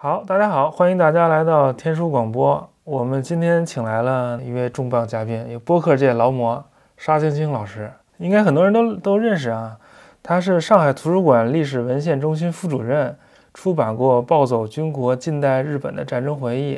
[0.00, 2.70] 好，大家好，欢迎大家来到天书广播。
[2.84, 6.64] 我们今天请来了一位重磅嘉宾，有播客界劳模
[6.96, 9.76] 沙青青老师，应该很多人都都认识啊。
[10.22, 13.18] 他是上海图书馆历史文献中心副主任，
[13.52, 16.76] 出版过《暴走军国：近代日本的战争回忆》，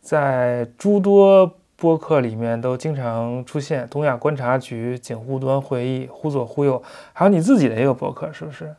[0.00, 3.86] 在诸多播客里面都经常出现。
[3.90, 8.74] 东亚观察局、警护端会议、忽左忽右，还有你自己的一个播客，是不是？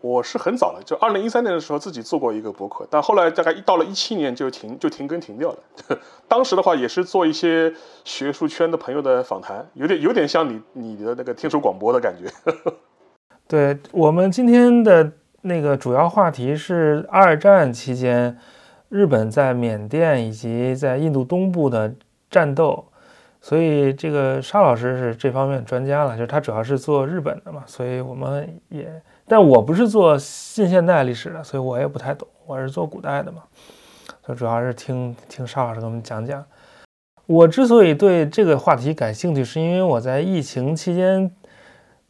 [0.00, 5.58] 我是很早了，就二零一三年的时候自己做过一个博客，但后来大概一到了一七年就停就停更停掉了。
[6.28, 7.72] 当时的话也是做一些
[8.04, 12.30] 学术圈的朋友的访谈，有点有点像你你的那个天书广播的感觉。
[13.48, 15.10] 对我们今天的
[15.42, 18.38] 那个主要话题是二战期间
[18.88, 21.92] 日本在缅甸以及在印度东部的
[22.30, 22.84] 战斗，
[23.40, 29.02] 所以这个沙老师是这方面专家了，就是他主要是做日本的嘛，所以我们也。
[29.28, 32.26] 但我不是做近现代历史的，所以我也不太懂。
[32.46, 33.42] 我是做古代的嘛，
[34.26, 36.42] 就主要是听听邵老师给我们讲讲。
[37.26, 41.30] 我之所以对这个话题感兴趣，是因为我在疫情期间，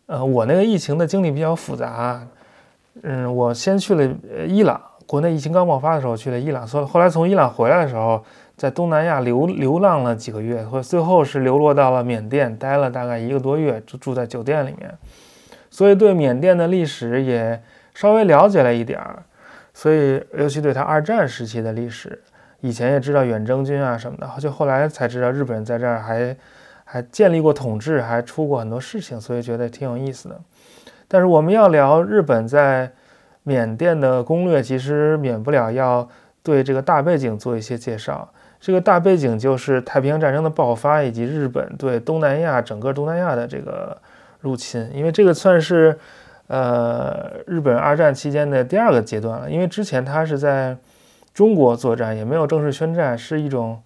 [0.06, 2.24] 呃，我那个疫情的经历比较复杂。
[3.02, 4.14] 嗯，我先去了
[4.46, 8.22] 伊朗，国内疫情刚爆发的时候去了伊朗，所以后来从伊朗回来的时候，
[8.56, 14.96] 在东南亚流流浪了几个月，最后是流落到了缅甸，待了大概一个多月，就住在酒店里面。
[15.78, 17.62] 所以对缅甸的历史也
[17.94, 19.22] 稍微了解了一点儿，
[19.72, 22.20] 所以尤其对他二战时期的历史，
[22.62, 26.36] 以前也知道远征军啊什么的，就后来才知道日本人在这儿还
[26.84, 30.40] 还建立过统治，还出过很多事情，所以觉得挺有意思的。
[31.06, 32.90] 但是我们要聊日本在
[33.44, 36.08] 缅甸的攻略，其实免不了要
[36.42, 38.28] 对这个大背景做一些介绍。
[38.58, 43.96] 这个大背景就是太平洋战争的爆发，以及日本对东南亚整个东南亚的这个。
[44.40, 45.98] 入侵，因为这个算是，
[46.46, 49.50] 呃，日本二战期间的第二个阶段了。
[49.50, 50.76] 因为之前他是在
[51.34, 53.82] 中国作战，也没有正式宣战，是一种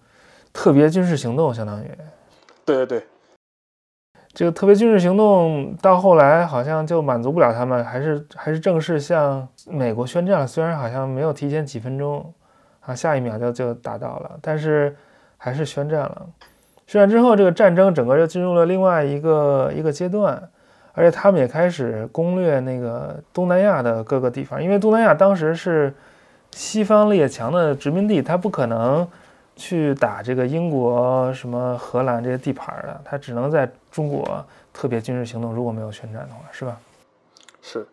[0.51, 1.87] 特别军事行动，相当于。
[2.65, 3.03] 对对对。
[4.33, 10.47] 这个特别军事行动到后来好像就满足不了他们，还是还是正式向美国宣战了。
[10.47, 12.33] 虽然好像没有提前几分钟，
[12.79, 14.95] 啊，下一秒就就打到了，但是
[15.37, 16.25] 还是宣战了。
[16.85, 20.41] 宣战之后，这个战争整个就进入了另外一个一个阶段，
[20.93, 25.93] 而且他们也开始攻略那个东南亚的各个地方，因为东南亚当时是
[26.51, 29.07] 西方列强的殖民地，他不可能
[29.55, 35.53] 去打这个英国、什么荷兰这些地盘的，他只能在中国特别军事行动。
[35.53, 36.77] 如果没有宣战的话，是吧？
[37.61, 37.87] 是。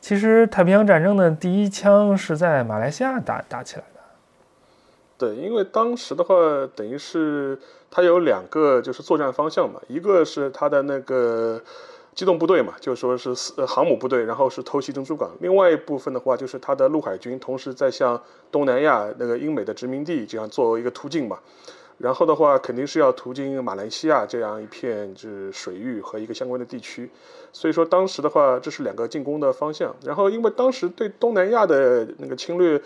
[0.00, 3.95] 其实太平洋战争的第一枪是在马来西亚打打起来的。
[5.18, 6.34] 对，因为当时的话，
[6.76, 7.58] 等于是
[7.90, 11.58] 它有两个就是作战方向嘛，一个是它的那个
[12.14, 13.32] 机动部队嘛，就说是
[13.66, 18.22] 航母部队，然后是偷袭珍珠港；另外一部分的话，就是它的陆海军，同时在向
[18.52, 21.38] 东南亚那个英美的殖民地这样做一个途径嘛。
[21.96, 27.08] 然后的话，肯定是要途经马来西亚这样一片就是水域和一个相关的地区。
[27.54, 29.96] 所以说当时的话，这是两个进攻的方向。
[30.04, 32.78] 然后因为当时对东南亚的那个侵略。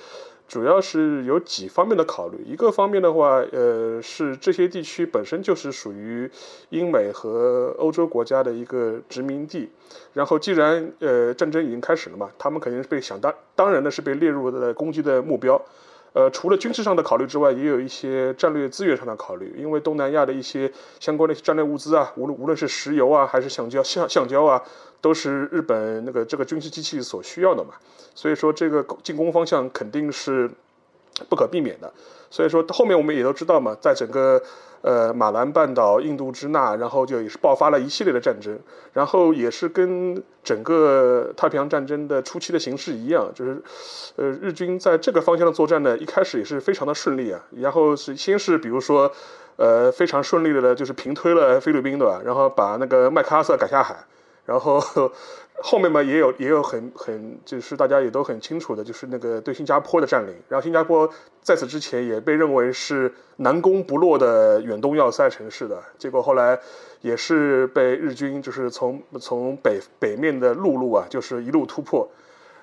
[0.50, 6.28] 主要是有几方面的考虑，一个方面的话，呃，是这些地区本身就是属于
[6.70, 9.70] 英美和欧洲国家的一个殖民地，
[10.12, 15.64] 然后既然呃战争已经开始了嘛，他们肯定是被想当当然的是被列入的攻击的目标。
[16.12, 19.54] 呃，除了军事上的考虑之外，也有一些战略资源上的考虑。
[19.58, 24.62] 因为东南亚的一些相关的战略物资啊，无论无论是石油啊，还是橡胶、橡橡胶啊，
[25.00, 27.74] 都是日本那个这个军事机器所需要的嘛。
[28.14, 30.50] 所以说，这个进攻方向肯定是
[31.28, 31.92] 不可避免的。
[32.30, 34.42] 所以说，后面我们也都知道嘛，在整个。
[34.82, 38.58] 呃，马兰半岛、印度支那，然后就也是爆发了一系列的战争，
[38.94, 43.62] 然后也是跟整个太平洋战争的初期的形势一样，就是，
[44.16, 49.12] 呃，日军在这个方向的作战呢，一开始也是非常的顺利啊，然后是先是比如说，
[49.56, 52.22] 呃，非常顺利的呢就是平推了菲律宾，对吧？
[52.24, 54.06] 然后把那个麦克阿瑟赶下海，
[54.50, 54.82] 然后。
[55.62, 60.34] 后面嘛也有也有很很就是大家也都很清楚的，就是那个对新加坡的占领。
[60.48, 61.06] 然后新加坡
[61.42, 66.58] 在此之前也被认为是南攻不落的远东要塞城市的，结果后来
[67.02, 72.08] 也是被日军就是从从北北面的陆路啊，就是一路突破。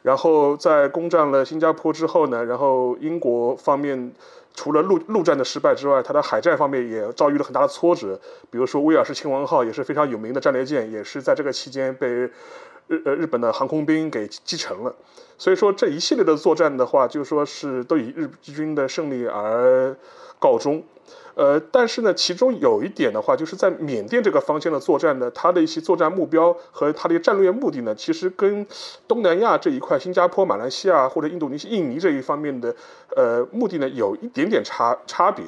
[0.01, 4.12] 然后在攻占了新加坡之后呢，然后英国方面
[4.57, 8.19] 除了陆陆战的失败之外，他在海战方面也遭遇了很大的挫折。
[8.51, 12.30] 比如说威尔士亲王号也是非常有名的战列舰，也是在这个期间被。
[12.89, 14.95] 日呃日本的航空兵给击沉了，
[15.38, 19.94] 所以说这一系列的作战的话，就说是都以日军的胜利而
[20.39, 20.81] 告终。
[21.38, 28.66] 呃，但是呢，其中有一点的话，就是在缅甸这个方向的作战呢，它的一些作战目标和它的战略目的呢，其实跟
[29.07, 32.75] 东南亚这一块，新加坡、马来西亚或者印度尼西印尼这一方面的
[33.16, 35.45] 呃目的呢，有一点点差差别。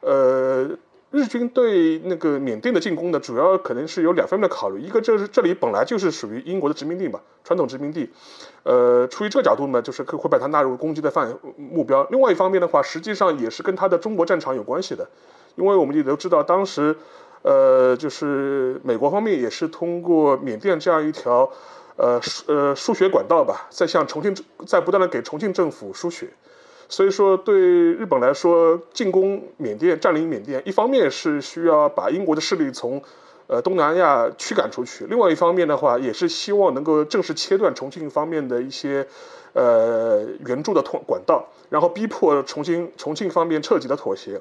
[0.00, 0.68] 呃，
[1.10, 8.10] 日军对那个缅甸的进攻呢，主要可能是有两方面的考虑，一个就是这里本来就是属于英国的殖民地嘛，传统殖民地，
[8.62, 12.06] 呃，出于这个角度呢，就是会把它纳入攻击的范目标。
[12.10, 15.08] 另外一方面的话，实际上也是跟它的中国战场有关系的。
[15.56, 16.96] 因为我们也都知道，当时，
[17.42, 21.50] 呃，就是美国方面也是通过缅甸这样一条，
[21.96, 24.32] 呃，呃，输血管道吧，在向重庆，
[24.64, 26.28] 在不断的给重庆政府输血，
[26.90, 33.00] 所以说对日本来说，进攻缅甸、占领缅甸，一方面是需要把英国的势力从，
[33.46, 39.06] 呃，东南亚驱赶出去，另外一方面的话，也是希望能够正式切断重庆方面的一些，
[39.52, 44.40] 呃，援助的通管道，然后逼迫重庆重庆方面彻底的妥协。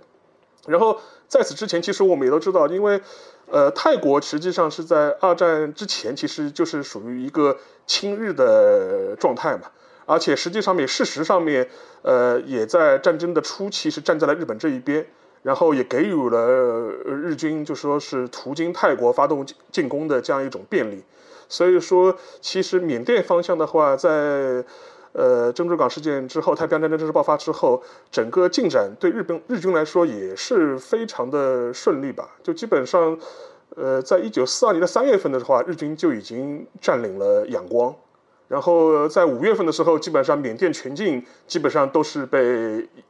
[0.68, 3.00] 然后在此之前，其实我们也都知道，因为，
[3.50, 7.57] 呃，泰国实际上是在二战之前，其实就是属于一个
[7.88, 9.72] 亲日的状态嘛，
[10.09, 11.69] 而且实际上面事实上面，
[12.01, 15.06] 呃，也在战争的初期是站在了日本这一边，
[15.44, 21.03] 然后也给予了日军就说是途经泰国发动进攻的这样一种便利，
[21.47, 24.65] 所以说，其实缅甸方向的话，在。
[25.11, 27.81] 呃，珍珠港事件之后，太平洋战争正式爆发之后，
[28.12, 32.29] 整个进展对日本日军来说也是非常的顺利吧？
[32.44, 33.17] 就基本上，
[33.75, 37.94] 呃，在一九四二年的三月份的话，日军就已经占领了仰光，
[38.50, 42.40] 然后在五月份的时候，基本上缅甸全境基本上都是被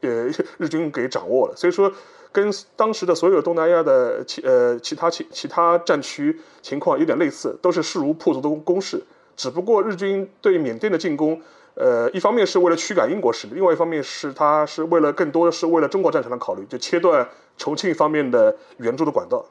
[0.02, 1.56] 呃 日军给掌握了。
[1.56, 1.90] 所以说，
[2.30, 9.02] 跟当时的所有东南亚的其呃其他其其他战区情况有点类似，都是势如破竹的攻势，
[9.34, 11.40] 只不过日军对缅甸的进攻。
[11.74, 17.26] 呃，一方面是为了驱赶英国势力，另外一方面是他是为了更多的是为了中国战场的考虑，就切断
[17.56, 19.46] 重庆方面的援助的管道。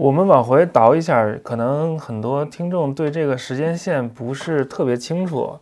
[0.00, 5.58] 我们往回倒一下，可能很多听众对这个时间线不是特别清楚。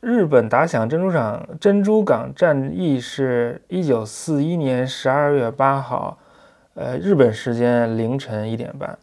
[0.00, 6.18] 日本打响珍珠港珍珠港战役是一九四一年十二月八号，
[6.74, 8.98] 呃，日本时间凌晨一点半，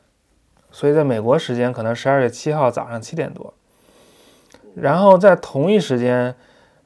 [0.70, 3.54] 所以在美国时间可能十二月七号早上七点多。
[4.76, 6.36] 然后在同一时间，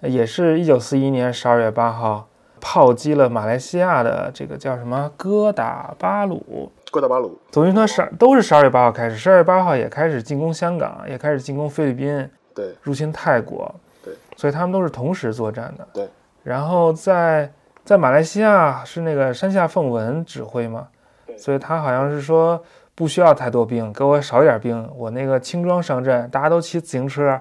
[0.02, 2.28] 也是一九四一年十二月八号，
[2.60, 6.72] 炮击了马来西亚的这个叫什么哥打巴鲁。
[6.92, 13.74] 哥打巴鲁，等于说十都是十二月八号开始，十二月八号也开始进攻香港，也开始进攻菲律宾，对，入侵泰国，
[14.04, 15.88] 对，所以他们都是同时作战的。
[15.94, 16.10] 对。
[16.44, 17.50] 然后在
[17.86, 20.88] 在马来西亚是那个山下奉文指挥嘛，
[21.38, 22.62] 所以他好像是说
[22.94, 27.40] 不需要太多兵，给我少一点兵，我那个轻装上阵，大家都骑自行车。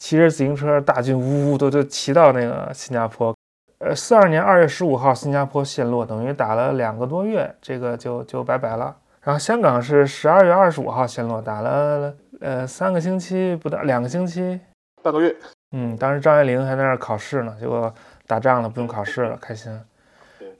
[0.00, 3.34] 骑着自行车，大军呜呜都就骑到那个新加坡。
[3.78, 8.96] 呃，四二年二月十五号，新加坡陷落，等于打了两个多月，这个就就拜拜了。
[9.22, 14.58] 然后香港是十二月二十五号陷落，打了呃三个星期不到，两个星期，
[15.02, 15.34] 半个月。
[15.72, 17.94] 嗯，当时张爱玲还在那儿考试呢，结果
[18.26, 19.80] 打仗了，不用考试了，开心。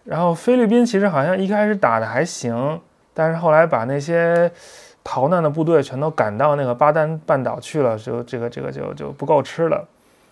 [0.05, 2.81] 然后菲律宾其实好像一开始打的还行，
[3.13, 4.51] 但是后来把那些。
[5.05, 9.83] 逃难的部队全都赶到那个巴丹半岛去了，就这个这个就就不够吃了。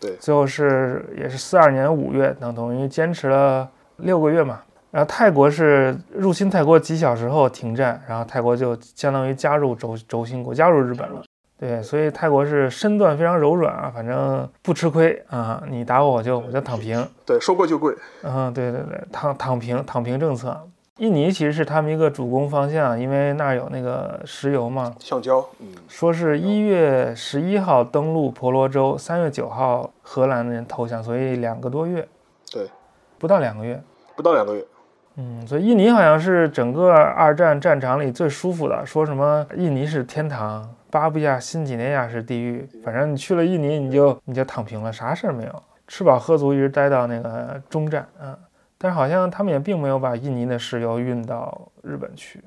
[0.00, 4.60] 对，最后是也是四二年五月，等同于坚持了六个月嘛。
[4.90, 11.22] 然后泰国是入侵泰国几小时后停战，然后泰国就相当于加入轴轴心国，加入日本了。
[11.58, 17.06] 对，所以泰国是身段非常柔软啊，反正不吃亏啊，你打我我就我就躺平。
[17.24, 17.94] 对，说贵就跪。
[18.22, 20.58] 嗯，对对对，躺躺平躺平政策。
[20.98, 25.44] 印尼其实是他们一个主攻方向，因为那儿有那个石油嘛，橡胶。
[25.58, 32.08] 嗯，说是一月十一号登陆婆罗洲，三月九号荷兰人投降，所以两个多月。
[32.50, 32.70] 对，
[33.18, 33.78] 不到两个月。
[34.14, 34.64] 不到两个月。
[35.16, 48.38] 嗯，所以印尼好像是整个二战战场里最舒服的，说什么印尼是天堂，巴布亚新几内亚是地狱，反正你去了印尼你就你就躺平了，啥事儿没有，吃饱喝足，一直待到那个中战啊。
[48.78, 52.42] 但是好像他们也并没有把印尼的石油运到日本去，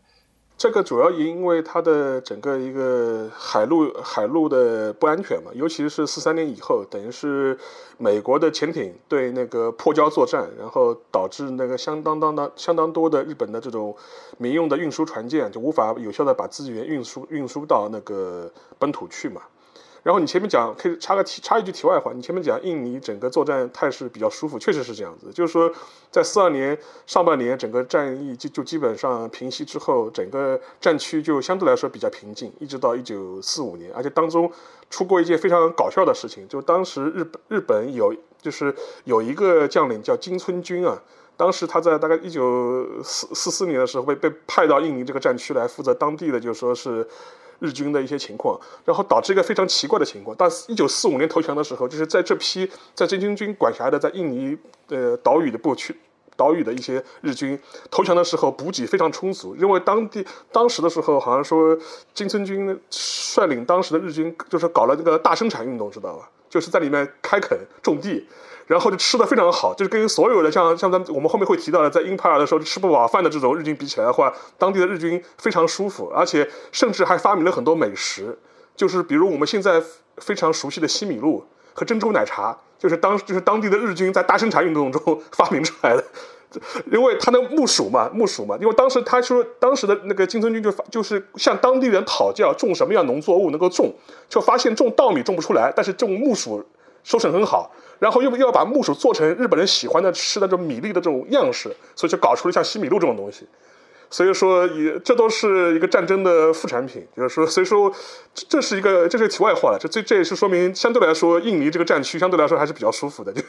[0.58, 7.58] 这个主要因为它的整个一个海陆海陆的不安全嘛，尤其是四三年以后，等于是
[7.98, 13.96] 美国的潜艇对那个破礁作战，然后导致那个相当当当相当多的日本的这种
[14.38, 19.42] 民用的运输船舰就无法有效的把资源运输运输到那个本土去嘛。
[20.10, 25.32] 然后你前面讲，可以插个题，插一句题外话，你前面讲印尼整个作战态势比较舒服，确实是这样子。
[25.32, 25.72] 就是说，
[26.10, 26.76] 在四二年
[27.06, 34.52] 上半年，整个战役就就基本上平息之后，整个战区就相对来说比较平静，一直到一九四五年，而且当中
[34.90, 38.12] 出过一件非常搞笑的事情，就当时日本日本有
[38.42, 41.00] 就是有一个将领叫金村君啊，
[41.38, 47.08] 当时他在大概一九四四四年的时候被被派到印尼这个战区来负责当地的，就说是。
[47.60, 50.36] 日军的一些情况，然后导致一个非常奇怪的情况。
[50.38, 55.96] 但一九四五年投降的时候，就是在这批在真清军管辖的在印尼呃岛屿的部区
[56.36, 57.60] 岛屿的一些日军
[57.92, 59.56] 投降的时候，补给非常充足。
[59.56, 61.78] 因为当地当时的时候，好像说
[62.14, 66.30] 金村军率领当时的日军，就是搞了那个大生产运动，知道吧？
[66.50, 68.28] 就是在里面开垦种地。
[68.70, 78.38] 然后就吃的非常好，就是跟所有的像像咱们我们后面会提到的，在英帕尔的时候吃不饱饭的这种日军比起来的话，当地的日军非常舒服，而且甚至还发明了很多美食，
[78.76, 79.82] 就是比如我们现在
[80.18, 86.04] 非常熟悉的西米露和珍珠奶茶，就是当就是当地的日军在大生产运动中 发明出来的，
[86.92, 93.92] 因为他的木薯嘛，木薯嘛，因为当时他说当时的那个金村军就就是向当地人讨教种什么样农作物能够种，
[94.30, 96.64] 就发现种稻米种不出来，但是种木薯
[97.04, 97.72] 收成很好。
[98.00, 103.46] 然后又又要把木薯做成日本人喜欢的吃的这种米粒的这种样式，所以就搞出了像西米露这种东西。
[104.12, 107.06] 所以说，也这都是一个战争的副产品。
[107.16, 107.94] 就是说，所以说，
[108.34, 109.78] 这是一个这是题外话了。
[109.80, 113.32] 这这这也是说明，相对来说，印尼这个战区相对来说还是比较舒服的。
[113.32, 113.44] 就。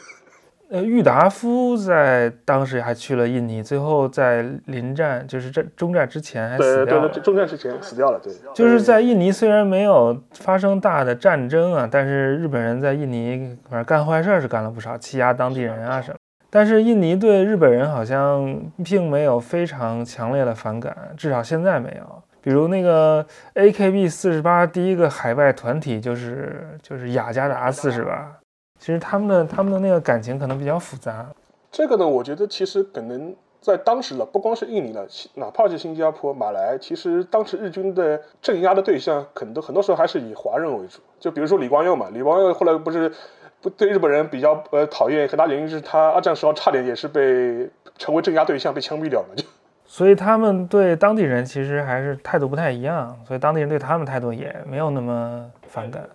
[0.71, 7.09] 呃，郁达夫在当时还去了印尼，最后在临战，就是这中战之前还死掉了。
[7.09, 8.17] 对对，中战之前死掉了。
[8.23, 16.17] 对，就是在印尼虽然没有发生大的战争啊，但是日本人在印尼反正干坏事是干了不少，欺压当地人啊什么。
[16.49, 22.23] 但是印尼对日本人好像并没有非常强烈的反感，至少现在没有。
[22.41, 23.25] 比如那个
[23.55, 28.37] AKB 四十八第一个海外团体就是就是雅加达四十八。
[28.81, 31.23] 其实他们的他们的那个感情可能比较复杂。
[31.71, 40.99] 这个呢，我觉得其实可能在当时了，不光是印尼了，哪怕是新加坡、马来，其实当时日军的镇压的对象，很多很多时候还是以华人为主。
[41.19, 43.13] 就比如说李光耀嘛，李光耀后来不是
[43.61, 47.69] 不对日本人比较呃讨厌，很大原因是他二战时候差点也是被
[47.99, 49.35] 成为镇压对象，被枪毙掉了。
[49.35, 49.45] 就
[49.85, 56.09] 所以他们对当地人其实还是态度不太一样，所以当地人对他们态度也没有那么反感。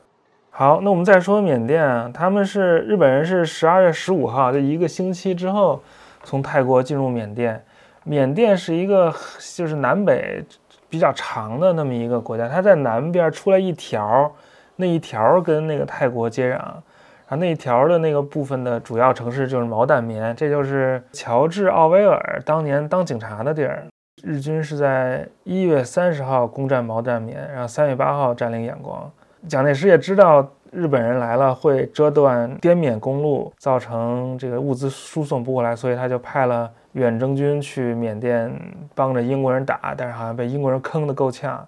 [0.58, 5.82] 好，那我们再说缅甸啊，他们是日本人是十二月十五号，这一个星期之后
[6.22, 7.62] 从泰国进入缅甸。
[8.04, 9.14] 缅甸是一个
[9.54, 10.42] 就是南北
[10.88, 14.32] 比较长的那么一个国家，它在南边出来一条，
[14.76, 16.80] 那一条跟那个泰国接壤，然
[17.28, 23.84] 后那一条的那个部分的主要城市就是毛淡棉，这就是乔治奥威尔当年当警察的地儿。
[24.22, 29.12] 日军是在一月三十号攻占毛淡棉，然后三月八号占领仰光。
[29.48, 38.52] 蒋介石也知道日本人来了会遮断滇缅公路，造成这个物资输送不过来，所以他就派了远征军去缅甸
[38.94, 41.66] 帮着英国人打，但是好像被英国人坑得够呛，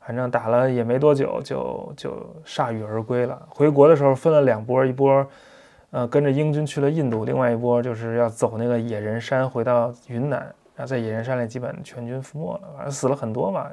[0.00, 3.40] 反正打了也没多久就就铩羽而归了。
[3.48, 5.24] 回国的时候分了两波，一波
[5.92, 10.40] 呃跟着英军去了印度，另外一波就是要走那个野人山回到云南，
[10.74, 13.68] 然后在野人山里基本全军覆没了，反正死了很多嘛。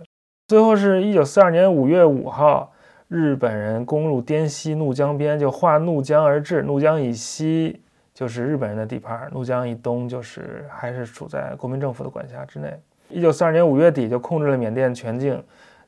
[0.48, 2.72] 最后是一九四二年五月五号。
[3.08, 6.62] 日本人攻入滇西怒江边，就划怒江而治。
[6.64, 7.82] 怒江以西
[8.14, 12.78] 就是日本人的地盘，怒江以东就是还是处在国民政府的管辖之内。
[13.10, 15.42] 一九四二年五月底就控制了缅甸全境，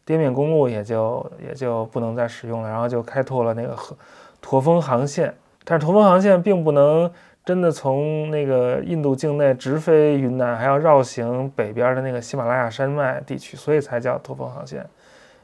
[0.05, 3.97] 滇缅公路也就也就不能再使用了，然后就开拓了那个和
[4.39, 5.33] 驼峰航线。
[5.65, 7.11] 但是驼峰航线并不能
[7.43, 14.85] 真的从那个印度境内直飞云南，还要绕行北边的那个喜马拉雅山脉地区，所以才叫驼峰航线。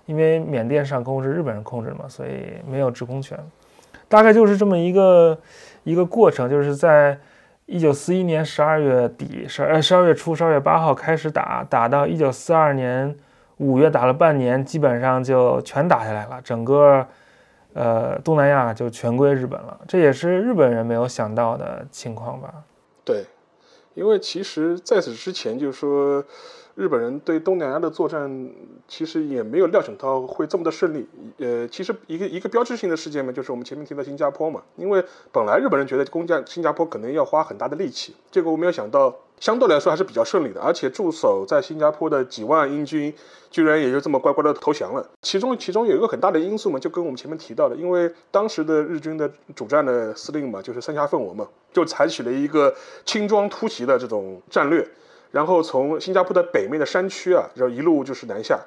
[0.06, 3.38] 因为缅甸上空是日本人控制的嘛，所以没有制空权。
[4.08, 5.38] 大概就是这么一个
[5.84, 7.20] 一个过程，就是在
[7.66, 13.18] 一九四一年十二月底，十二十二月初，十二月八号开始打，打到一九四二年
[13.58, 16.40] 五月，打了半年，基本上就全打下来了。
[16.44, 17.08] 整个
[17.74, 22.54] 呃东南亚就全归日本了，这也是日本人没有想到的情况吧？
[23.04, 23.26] 对，
[23.96, 26.24] 因为其实在此之前就是说。
[26.76, 28.50] 日本人对东南亚的作战
[28.86, 31.08] 其实也没有料想到会这么的顺利。
[31.38, 35.02] 呃，其实一个一个标志性的事件嘛，就是我们前面提到新加坡嘛，因为
[35.32, 40.60] 本来日本人觉得攻占新加坡可能要花很大的力气，结果我没有想到，相对来说还是比较顺利的。
[40.60, 43.14] 而且驻守在新加坡的几万英军
[43.50, 45.10] 居然也就这么乖乖的投降了。
[45.22, 54.86] 其中其中有一个很大的因素嘛，就跟我们前面提到的，因为当时的日军的主战的司令嘛，就是三峡奉文嘛，就采取了一个轻装突袭的这种战略。
[55.32, 58.60] 然后从新加坡的北面的山区啊，然后一路就是南下。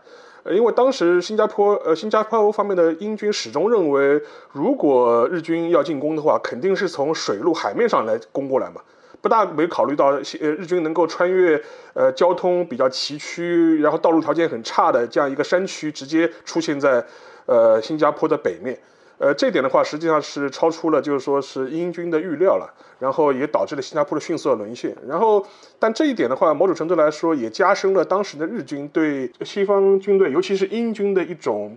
[0.45, 4.23] 呃，因为当时新加坡呃新加坡方面的英军始终认为，
[4.53, 8.81] 如果日军要进攻的话，肯定是从水路海面上来攻过来嘛，
[9.21, 11.61] 不大没考虑到呃日军能够穿越
[11.93, 17.05] 呃交通比较崎岖，然后道路条件很差的这样一个山区，直接出现在
[17.47, 18.79] 呃新加坡的北面。
[19.19, 24.97] 呃，这点的话，实际上是超出了就是说是英军的预料了，然后也导致了新加坡的迅速的沦陷。
[25.09, 25.45] 然后，
[25.79, 31.77] 但这一点的话，某种程度来说，也加深了当时的日军对西方军队，尤其是英军的一种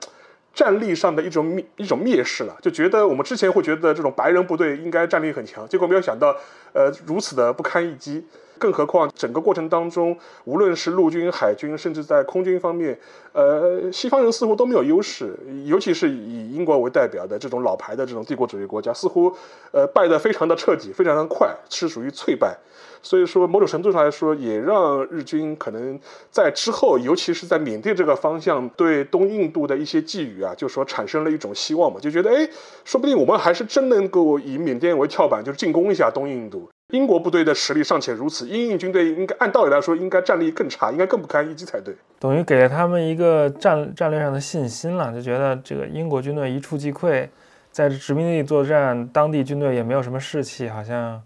[0.53, 6.35] 战力上的一种蔑一种蔑视了，就觉得我们之前会觉得这种白人部队应该战力很强，结果没有想到，
[6.73, 8.23] 呃，如此的不堪一击。
[8.61, 10.15] 更何况，整个过程当中，
[10.45, 12.95] 无论是陆军、海军，甚至在空军方面，
[13.33, 15.35] 呃，西方人似乎都没有优势。
[15.65, 19.35] 尤其是以英国为代表的这种老牌的这种帝国主义国家，似乎，
[19.71, 22.55] 呃，败得非常的彻底，非常的快，是属于脆败。
[23.03, 25.99] 所以说，某种程度上来说，也让日军可能
[26.29, 32.47] 在之后，尤其是在缅甸这个方向，对东印度的一些寄予啊，就说产生了一种希望嘛，就觉得，哎，
[32.85, 36.69] 说不定我们还是真能够以缅甸为跳板，就是进攻一下东印度。
[36.91, 41.95] 英国部队的实力尚且如此，英印军队应该按道理来说应该战力更差，应该更不堪一击才对。
[42.19, 47.27] 等于给了他们一个战战略上的信心了，就觉得这个英国军队一触即溃，
[47.71, 51.21] 在殖民地作战，当地军队也没有什么士气，好像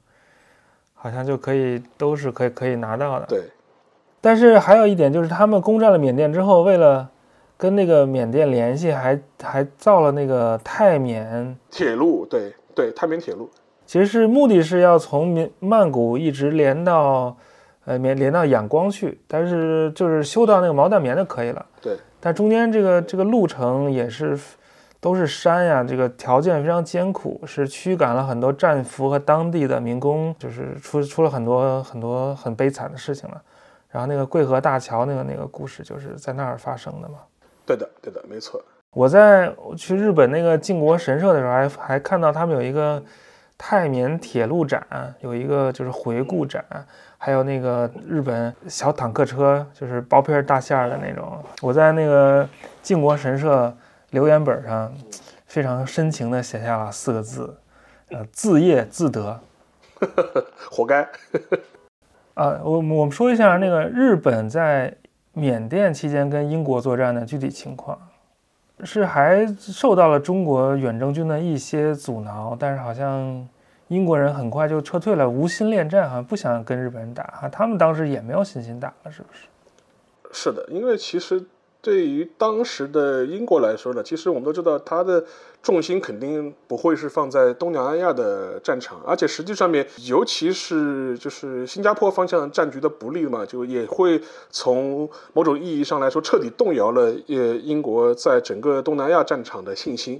[0.94, 3.26] 好像就可以都是可以可以拿到的。
[3.26, 3.44] 对。
[4.22, 7.10] 但是还有一点就是，他们攻占了缅甸之后，为了
[7.58, 12.26] 跟那个缅甸联系，还还造了那个泰缅铁路。
[12.26, 13.50] 对对，泰缅铁路。
[13.86, 17.38] 其实是目的是要从缅曼谷一直连到，
[17.86, 21.64] 呃，连连到仰光去，但是就是修到那个毛淡棉就可以了。
[21.80, 21.96] 对。
[22.20, 24.36] 但中间这个这个路程也是
[25.00, 33.40] 都是山呀，这个条件非常艰苦，是驱赶了很多战俘和当地的民工，就是出出了很多很多很悲惨的事情了。
[33.92, 37.20] 然后那个桂河大桥那个那个故事就是在那儿发生的嘛。
[37.68, 38.60] 对的，对的，没错。
[38.92, 43.00] 我在去日本那个靖国神社的时候，还还看到他们有一个。
[43.58, 44.86] 泰缅铁路展
[45.22, 46.64] 有一个就是回顾展，
[47.18, 51.42] 还有那个日本小坦克车，就是薄皮大馅儿的那种。
[51.62, 52.48] 我在那个
[52.82, 53.76] 靖国神社
[54.12, 54.94] 留言本上
[55.46, 57.58] 非常深情地写下了四个字：
[58.10, 59.40] 呃，自业自得。
[60.70, 61.02] 活该。
[62.34, 64.94] 啊，我我们说一下那个日本在
[65.32, 67.98] 缅甸期间跟英国作战的具体情况。
[68.86, 73.46] 是还受到了中国远征军的一些阻挠，但是好像
[73.88, 79.48] 英国人很快就撤退了，无心恋战，好像不想跟日本人打哈，他们当时也没有信心打了，是不是？
[80.32, 81.44] 是的，因为其实。
[81.86, 85.24] 对于当时的英国来说呢，其实我们都知道，它的
[85.62, 94.20] 重心肯定不会是放在东南亚的战场，而且实际上面，尤其是就是新加坡方向战局的不利嘛，就也会
[94.50, 100.20] 从某种意义上来说，彻底动摇了呃英国在整个东南亚战场的信心。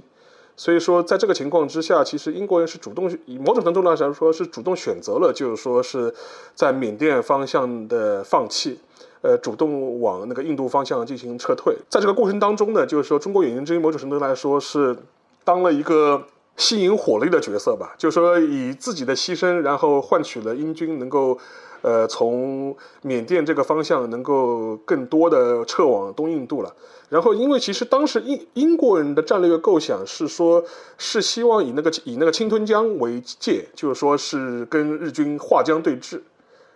[0.54, 6.14] 所以说，在这个情况之下，其实英国人是主动以某种程度上来说是主动选择了，就是说是
[6.54, 8.78] 在缅甸方向的放弃。
[9.26, 14.96] 呃，主动往那个印度方向进行撤退，在这个过程当中呢，就是说中国远征军某种程度来说是
[15.42, 16.22] 当了一个
[16.56, 21.36] 吸引火力的角色吧，就是说以自己的牺牲，然后换取了英军能够，
[21.82, 26.72] 呃，从缅甸这个方向能够更多的撤往东印度了。
[27.08, 30.62] 然后，因为其实当时英英国人的战略构想是说，
[30.98, 36.20] 是希望以那个以那个侵吞江为界，就是说是跟日军划江对峙。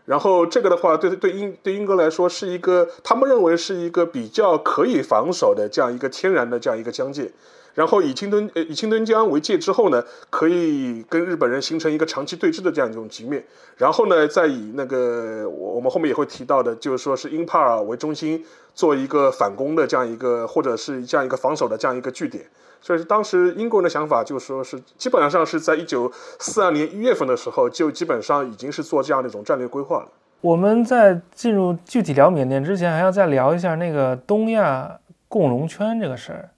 [0.06, 7.30] 然后这个的话，对对英对英格来说是一个，他们认为是一个比较可以防守的这样一个天然的这样一个疆界。
[7.72, 13.44] 然后以青墩呃以青墩江为界之后呢，可以跟日本人形成一个长期对峙的这样一种局面。
[13.76, 22.44] 然后呢，再以那个我我们后面也会提到的，就是说是英帕尔为中心做一个反攻的这样一个，或者是这样一个防守的这样一个据点。
[22.80, 30.08] 所以当时英国人的想法就是说是基本上是在一九四二年一月份的时候，就基本上已经是做这样的一种战略规划了。
[30.40, 36.48] 我们在进入具体聊缅甸之前，还要再聊一下那个东亚共荣圈这个事儿，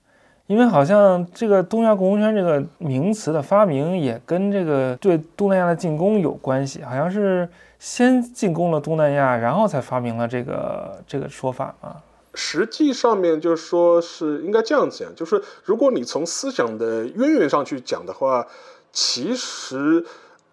[0.47, 7.49] 因为好像这个东亚共荣圈这个名词的发明也跟这个对东南亚的进攻有关系，好像是
[7.81, 11.97] 先进攻了东南亚，然后才发明了这个这个说法嘛。
[12.35, 18.47] 实际上面就是说是应该这样子讲，就是如果你从思想的渊源上去讲的话，
[18.93, 20.05] 其实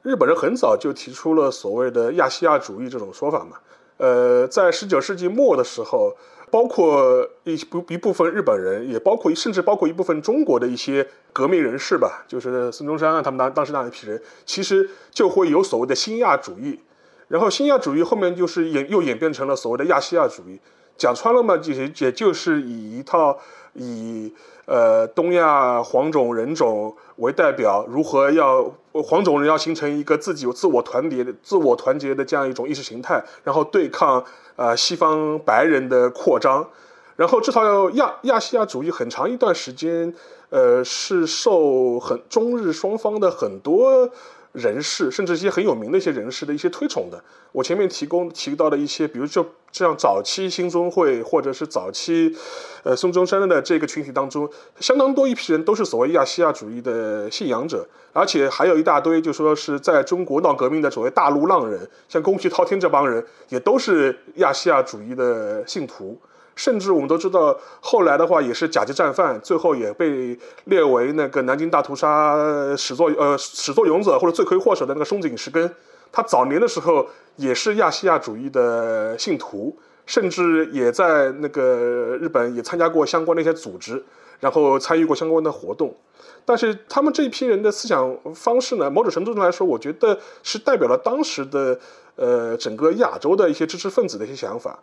[0.02, 3.58] 日本人很早就提出了所谓的亚细亚主义这种说法嘛。
[3.98, 6.16] 呃，在十九世纪末的时候，
[6.50, 16.80] 包括一部一部分日本人，也包括甚至包括一部分中国的一些革命人士吧，就是孙中山啊，他们当当时那一批人，其实就会有所谓的新亚主义。
[17.28, 20.60] 然后新亚主义后面就是演又演变成了所谓的亚细亚主义，
[21.00, 23.40] 讲穿了嘛，就也就是以一套
[23.74, 24.32] 以
[24.66, 34.24] 呃东亚黄种人种为代表，如何要黄种人要形成一个自己有自我团结、自我团结的这样一种意识形态，然后对抗
[34.58, 36.68] 呃西方白人的扩张，
[37.16, 40.14] 然后这套亚亚细亚主义很长一段时间，
[40.50, 44.10] 呃是受很中日双方的很多。
[44.52, 52.36] 人士，甚至一些很有名的一些人士的一些推崇的，我前面提供提到的一些，比如就这样早期新中会或者是早期，
[52.84, 66.20] 呃孙中山的这个群体当中，相当多一批人都是所谓亚细亚主义的信仰者，而且还有一大堆就说是在中国闹革命的所谓大陆浪人，像宫崎滔天这帮人也都是亚细亚主义的信徒。
[66.60, 72.36] 甚至我们都知道，后来的话也是甲级战犯，最后也被列为那个南京大屠杀
[72.76, 75.74] 始作呃始作俑者或者罪魁祸首的那个松井石根。
[76.12, 79.74] 他早年的时候也是亚细亚主义的信徒，
[80.06, 84.04] 甚至也在那个日本也参加过相关的一些组织，
[84.42, 85.96] 然后参与过相关的活动。
[86.44, 91.80] 但是他们这一批人的思想方式呢，某种程度上来说，我觉得是代表了当时的
[92.18, 94.78] 呃整个亚洲的一些知识分子的一些想法。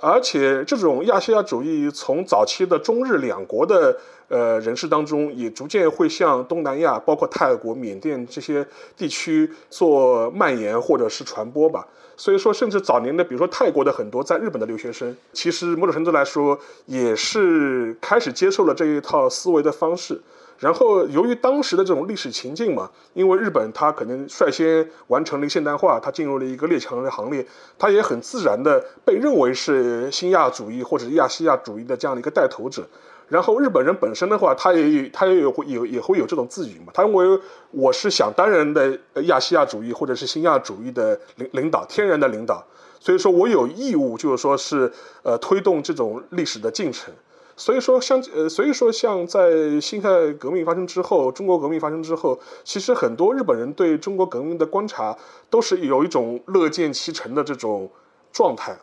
[0.00, 11.86] 而且这种亚细亚主义从早期的中日两国的呃人士当中，也逐渐会向东南亚，包括泰国、缅甸这些地区做蔓延或者是传播吧。
[12.16, 20.20] 所以说，甚至早年的，比如说泰国的很多在日本的留学生，其实某种程度来说，也是开始接受了这一套思维的方式。
[20.58, 27.46] 然后，由于当时的这种历史情境嘛，因为日本它可能率先完成了现代化，它进入了一个列强的行列，
[27.78, 32.84] 它也很自然的被认为是新亚主义或者亚细亚主义的这样的一个带头者。
[33.28, 37.40] 然后日本人本身的话，他也他也有会有也会有这种自语嘛，他认为
[37.70, 42.66] 我是想当然的亚细亚主义或者是新亚主义的领领导，天然的领导，
[42.98, 44.90] 所以说我有义务就是说是
[45.22, 47.14] 呃推动这种历史的进程。
[47.58, 55.18] 所以说，像呃，所以说像在辛亥革命发生之后，中国革命发生之后，其实很多日本人对中国革命的观察
[55.50, 57.90] 都是有一种乐见其成的这种
[58.32, 58.76] 状态。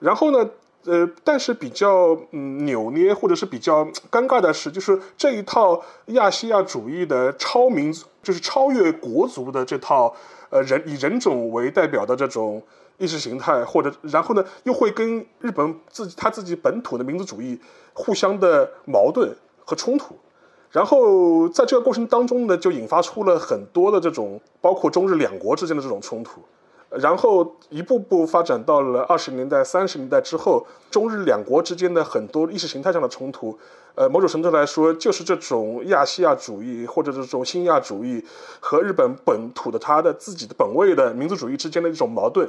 [0.00, 0.50] 然后呢，
[0.86, 10.12] 呃，但是比较嗯扭捏或者是比较尴尬的是，就是这一套亚细亚主义的超民族，就是超越国族的这套
[10.50, 12.60] 呃人以人种为代表的这种。
[12.98, 17.60] 意识形态，或者然后呢，又会跟日本自己他自己本土的民族主义
[17.92, 20.14] 互相的矛盾和冲突，
[20.70, 26.40] 然后在这个过程当中呢，就引发出了很多的这种包括中日两国之间的这种冲突，
[26.90, 33.58] 然后一步步发展到了二十年代、三十年代之后，中日两国之间的很多意识形态上的冲突，
[33.94, 38.24] 呃，某种程度来说，就是这种亚细亚主义或者这种新亚主义
[38.60, 42.48] 和日本本土的他的自己的本位的民族主义之间的一种矛盾。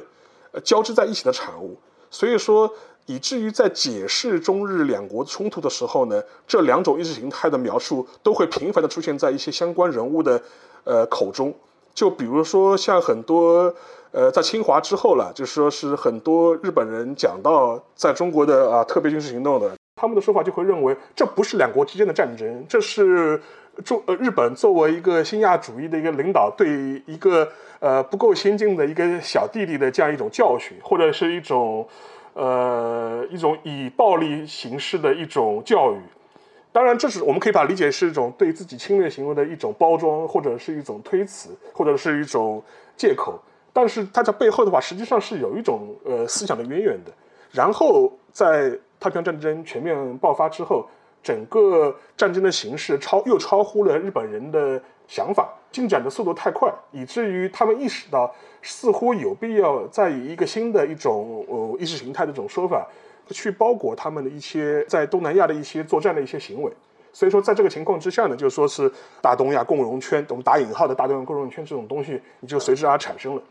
[0.64, 1.78] 交织在一起的产物，
[2.10, 2.72] 所以说
[3.06, 10.42] 以至于在解释中日两国冲突的时候呢，这两种意识形态的描述都会频繁的出现在一些相关人物的
[10.84, 11.54] 呃口中。
[11.94, 13.74] 就比如说像很多
[14.12, 23.42] 呃在侵华之后了，就说是很多日本人讲到在中国的啊特别军事行动的，他们的说法就会认为这不是两国之间的战争，这是
[23.86, 27.48] 中呃日本作为一个新亚主义的一个领导对一个。
[27.80, 31.88] 呃，不够先进的一个小弟弟的这样一种教训，或者是一种，
[32.34, 35.98] 呃，一种以暴力形式的一种教育。
[36.72, 42.64] 当然，这是我们可以把理解是一种对自己侵略行为的一种包装，或者是一种推辞，或者是一种
[42.96, 43.40] 借口。
[43.74, 47.12] 但是它在背后的话，实际上是有一种呃思想的渊源的。
[47.52, 50.88] 然后在太平洋战争全面爆发之后，
[51.24, 55.54] 整个战争的形势超又超乎了日本人的想法。
[55.70, 62.88] 进展的速度太快，以至于他们意识到似乎有必要再以一个新的一种呃意识形态的这种说法，
[63.30, 66.72] 去包裹他们的一些在东南亚的一些作战的一些行为。
[67.12, 68.92] 所以说，在这个情况之下呢，就说是
[69.22, 73.42] 大东亚共荣圈，我们打引号的大东亚共荣圈这种东西，你就随之而产生了。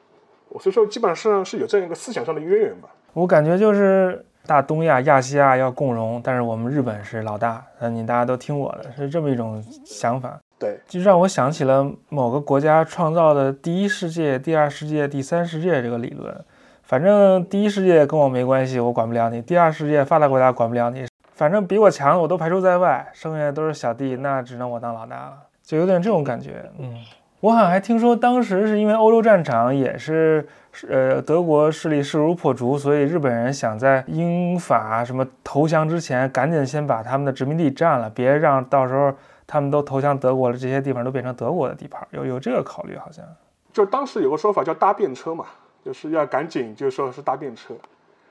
[0.48, 2.88] 我所以说，基本上是有这样一个思想上的渊源吧。
[3.12, 10.40] 我感觉就是大东亚、亚细亚要共荣，但是我们日本是老大，那你大家都听我的，是这么一种想法。
[10.58, 16.34] 对，就让我想起了某个国家创造的第一世界、第二世界、第三世界这个理论。
[16.82, 21.06] 反正第一世界跟我没关系，我管不了你；第二世界发达国家管不了你。
[21.34, 26.64] 反正比我强的我都排除在外，剩下都是小弟，那只能我当老大了，就有点这种感觉。
[26.78, 26.94] 嗯，
[27.40, 30.48] 我好像还听说当时是因为欧洲战场也是，
[30.88, 39.12] 呃，德国势力势如破竹，所以日本人想在英法什么投降之前，赶紧先把他们的殖民地占了，别让到时候。
[39.46, 43.24] 他们都投降德国了，这些地方都变成德国的地盘，有有这个考虑，好像。
[43.72, 45.44] 就当时有个说法叫搭便车嘛，
[45.84, 47.74] 就是要赶紧就说是搭便车。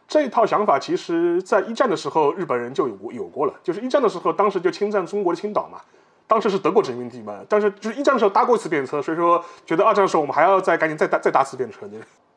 [0.07, 5.79] 这一套想法其实在一战的时候日本人就有过有过了，就是一战的时候，当时就侵占中国的青岛嘛，
[6.27, 11.87] 当时是德国殖民地嘛，但是就是一战的时候搭过一次便车，所以说觉得二战的时候我们还要再赶紧再搭再搭次便车。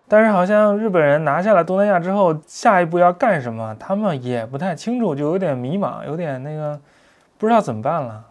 [0.06, 6.80] 但是好像日本人拿下了东南亚之后，下一步要干什么，他们也不太清楚，就有点迷茫，有点那个
[7.36, 8.24] 不知道怎么办了。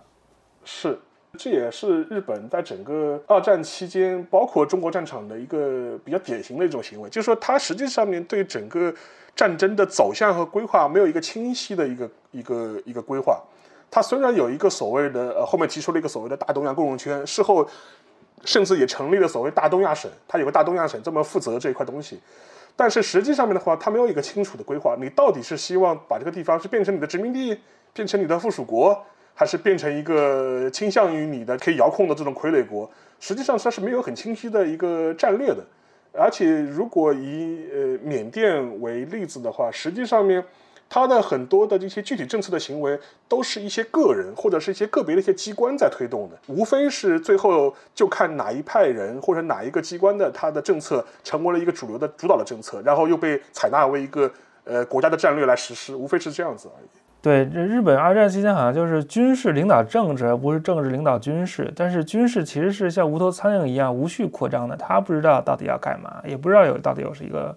[0.68, 1.00] 是。
[1.38, 8.92] 这也是日本在整个二战期间，包括中国战场的一个比较典型的一种行为，就是说，它实际上面对整个
[9.36, 13.40] 战争的走向和规划没有一个清晰的一个一个一个规划。
[13.92, 17.68] 它虽然有一个所谓的呃，后面提出了一个所谓的大东亚共荣圈，事后
[18.44, 22.20] 甚至也成立了所谓大东亚省，它有个大东亚省这么负责这一块东西，
[22.76, 24.96] 但是实际上面的话，它没有一个清楚的规划。
[25.00, 27.60] 你到底是希望把这个地方是变成你的殖民地，
[27.94, 29.06] 变成你的附属国？
[29.40, 35.64] 还是变成一个倾向于你的可以遥控的这种傀儡国，实际上它是没有很清晰的一个战略的。
[36.12, 40.44] 而且，如果以呃缅甸为例子的话，实际上面
[40.90, 54.32] 它的很多的这些具体政策的行为，都是一些个人或者是一些个别的一些机关在推动的，无非是最后就看哪一派人或者哪一个机关的他的政策成为了一个主流的主导的政策，然后又被采纳为一个
[54.64, 56.88] 呃国家的战略来实施，无非是这样子而已。
[57.28, 61.70] 对，这日本二战期间好像就是军事领导政治，而不是政治领导军事。
[61.76, 67.54] 但是军事其实是像无头苍蝇一样无序扩张的，他不知道到底要干嘛，也不知道有到底有是一个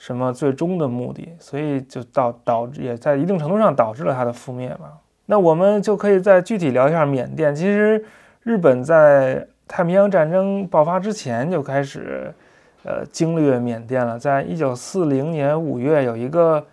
[0.00, 4.90] 什么最终的目的，所以就导导致也在一定程度上导致了他的覆灭吧。
[5.26, 7.54] 那我们就可以再具体聊一下缅甸。
[7.54, 8.04] 其实
[8.42, 12.34] 日本在太平洋战争爆发之前就开始，
[12.82, 14.18] 呃，经略缅甸了。
[14.18, 16.66] 在一九四零年五月，有一个。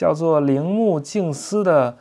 [0.00, 1.94] 叫做铃木静司的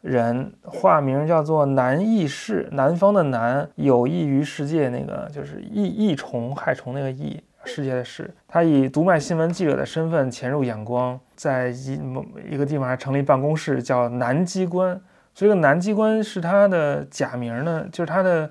[0.00, 8.28] 人，化名叫做南翼士，南方的南，有益于世界，那个就是益益虫害虫那个益，世界的世。
[8.48, 15.00] 他以读卖新闻记者的身份潜入仰光，在一某一个地方还成立办公室，叫南机关。
[15.32, 18.50] 这个南机关是他的假名呢，就是他的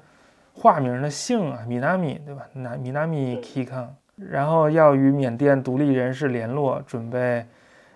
[0.53, 2.43] 化名的姓啊，米纳米，对吧？
[2.53, 7.45] 南米纳米 Kikan，然后要与缅甸独立人士联络，准备。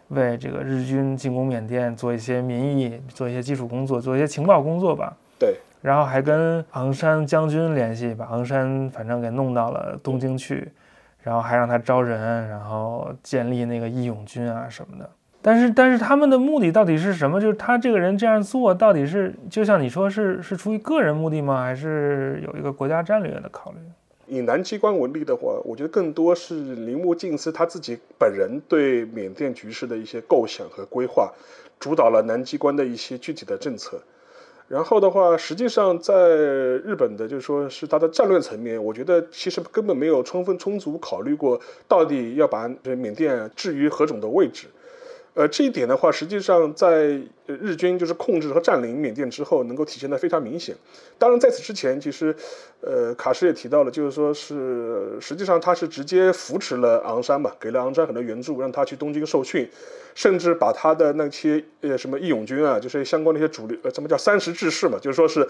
[0.09, 5.15] 为这个日军进攻缅甸做一些民意，做一些基础工作，做一些情报工作吧。
[5.39, 10.71] 对，然后还跟昂山将军联系，把昂山反正给弄到了东京去，
[11.21, 15.09] 然后还让他招人，然后建立那个义勇军啊什么的。
[15.39, 17.39] 但是，但是他们的目的到底是什么？
[17.39, 21.63] 就是他这个人这样做，到底是就像你说是是出于个人目的吗？
[21.63, 23.77] 还是有一个国家战略的考虑？
[24.27, 31.33] 以南机关为例的话，我觉得更多是铃木敬司他自己本人对缅甸局势的一些构想和规划，
[31.79, 34.01] 主导了南机关的一些具体的政策。
[34.67, 44.67] 然后的话，实际上在日本的，就是说是它的战略层面，我觉得其实根本没有充分充足考虑过，到底要把缅甸置于何种的位置。
[45.35, 50.75] 呃，这一点的话，实际上在日军就是控制和占领缅甸之后，能够体现的非常明显。
[51.17, 52.35] 当然，在此之前，其实，
[52.81, 59.69] 呃，卡什也提到了，就是说是实际上他是直接扶持了昂山嘛，给了昂山很多援助，让他去东京受训。
[60.15, 64.97] 甚至把他的那些呃什么义勇军啊，就是相关的一些主力，呃，什么叫三十志士嘛？
[64.99, 65.47] 就是说是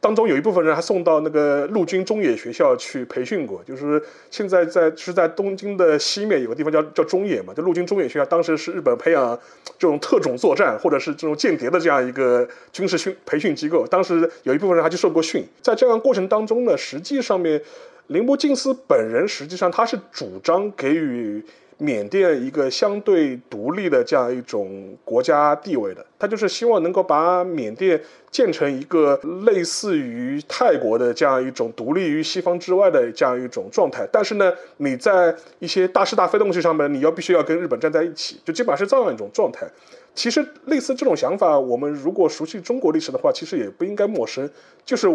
[0.00, 3.62] 当中有一部分人还送到那个陆军中野学校去培训过。
[3.62, 9.38] 就是现在在是在东京的西面有个地方叫叫中野嘛，就陆军中野学校，当时是日本培养
[9.78, 13.86] 这种特种作战或者是这种间谍的这样一个军事训培训机构。
[13.86, 15.44] 当时有一部分人还去受过训。
[15.60, 17.60] 在这样过程当中呢，实际上面
[18.06, 21.44] 铃木敬司本人实际上他是主张给予。
[21.82, 27.98] 缅甸一个相对独立的这样一种国家地位的，他就是希望能够把缅甸
[28.30, 34.06] 建成一个类似于泰国的这样一种独立于西方之外的这样一种状态。
[34.12, 39.66] 但是呢，你在一些大是大非东西上面，你要必须要跟日本站在一起，就基本上是这样一种状态。
[40.14, 44.48] 其实类似这种想法，我们如果熟悉中国历史的话，其实也不应该陌生，
[44.84, 45.08] 就是。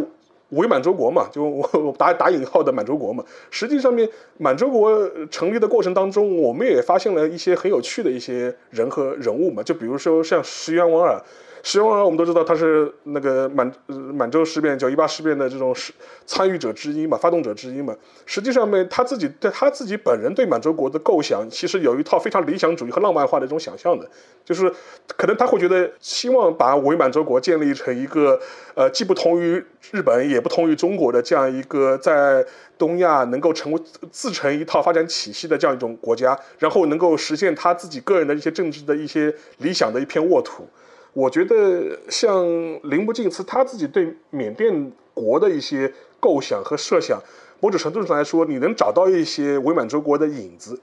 [0.49, 3.25] 伪满洲国嘛，就我 打打引号的满洲国嘛。
[3.49, 9.63] 实际上面，满洲国成立的过程当中，我们也发现了一些很有趣的一些人和人物嘛。
[9.63, 11.19] 就比如说像石原莞尔。
[11.67, 15.91] 石原莞尔我们都知道他是那个满满洲事变、九一八事变的这种是
[16.27, 17.95] 参与者之一嘛，发动者之一嘛。
[18.27, 24.07] 实际上面他自己对他自己本人对满洲国的构想，其实有一套非常理想主义和浪漫化的一种想象的，
[24.45, 24.71] 就是
[25.17, 28.39] 可能他会觉得希望把伪满洲国建立成一个
[28.75, 29.55] 呃既不同于
[29.91, 32.45] 日本也不同于中国的这样一个在
[32.77, 40.69] 东亚能够成为自成一套发展体系的这样一种国家，然后能够实现他自己个人的一些政治的一些理想的一片沃土。
[41.15, 42.45] 我觉得像
[42.83, 47.17] 林不敬司他自己对缅甸国的一些构想和设想，
[47.61, 50.77] 某种程度上来说，你能找到一些伪满洲国的影子。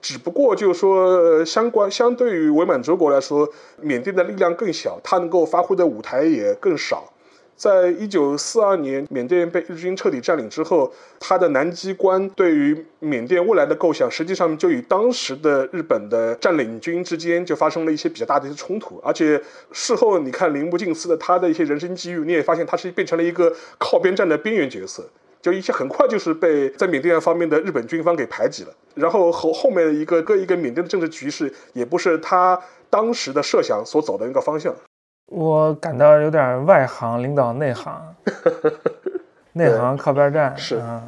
[0.00, 3.46] 只不过就是说，相关相对于伪满洲国来说，
[3.80, 7.12] 缅甸的力量更小，它能够发挥的舞台也更少。
[7.56, 19.00] 在一九四二年，缅甸被日军彻底占领之后，他的南机关对于缅甸未来的构想，实际上就与当时的日本的占领军之间就发生了一些比较大的一些冲突。
[19.04, 19.40] 而且
[19.72, 25.08] 事后你看铃木敬司的他的一些人生机遇，你也发现他是变成了一个靠边站的边缘角色，
[25.40, 28.74] 就一些很快就是被在缅甸方面的日本军方给排挤了。
[28.94, 34.74] 然后后后面的一个各一个缅甸的政治局势，也不是他当时的设想所走的那个方向。
[35.26, 38.14] 我感到有点外行领导内行，
[39.54, 41.02] 内行靠边站，是啊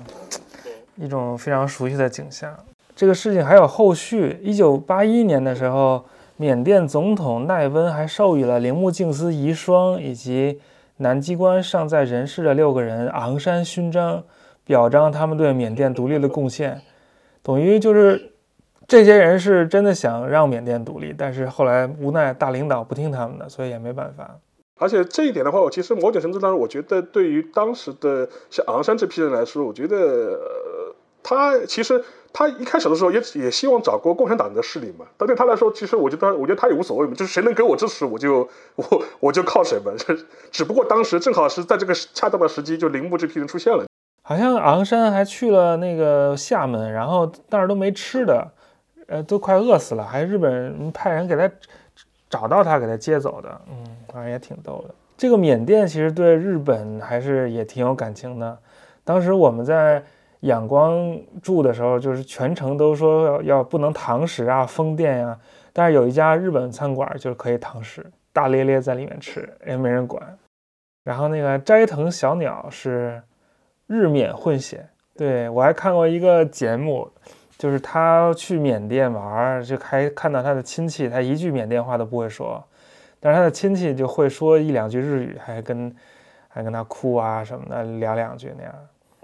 [0.96, 2.52] 一种非常熟悉的景象。
[2.94, 4.40] 这个事情还有后续。
[4.42, 6.04] 一九八一年的时候，
[6.36, 10.60] 缅甸总统奈温还授予了铃木敬司遗孀以及
[10.96, 14.24] 南机关尚在人世的六个人昂山勋章，
[14.64, 16.80] 表彰他们对缅甸独立的贡献，
[17.42, 18.32] 等于就是。
[18.88, 24.36] 这些人是真的想让缅甸独立，但是后来无奈大领导不听他们的，所以也没办法。
[24.78, 30.38] 而且这一点的话，我其实某种程度上，我觉得对于当时的像昂山这批人来说，我觉得
[31.22, 35.06] 他其实他一开始的时候也也希望找过共产党的势力嘛。
[35.16, 39.90] 但对他来说，其实我觉得我觉得他也无所谓嘛，就是谁能给我支持，我就 我我就靠谁嘛。
[40.52, 43.86] 只不过当时正好是在这个恰当的时机，就铃木这批人出现了。
[44.22, 48.52] 好像昂山还去了那个厦门，然后那儿都没吃的。
[49.06, 51.50] 呃，都快饿死了，还日本人派人给他
[52.28, 53.60] 找到他，给他接走的。
[53.70, 54.94] 嗯，反正也挺逗的。
[55.16, 58.58] 这个缅甸其实对日本还是也挺有感情的。
[59.04, 60.02] 当时我们在
[60.40, 65.38] 仰光住的时候，就是全程都说要要不能堂食啊，封店呀。
[65.72, 70.36] 但是有一家日本餐馆就是可以堂食，大咧咧在里面吃，也没人管。
[71.04, 73.22] 然后那个斋藤小鸟是
[73.86, 77.08] 日缅混血，对我还看过一个节目。
[77.58, 82.62] 就是他去缅甸玩，就还看到他的亲戚，他一句缅甸话都不会说，
[83.18, 85.94] 但是他的亲戚就会说一两句日语，还跟
[86.48, 88.72] 还跟他哭啊什么的聊两句那样。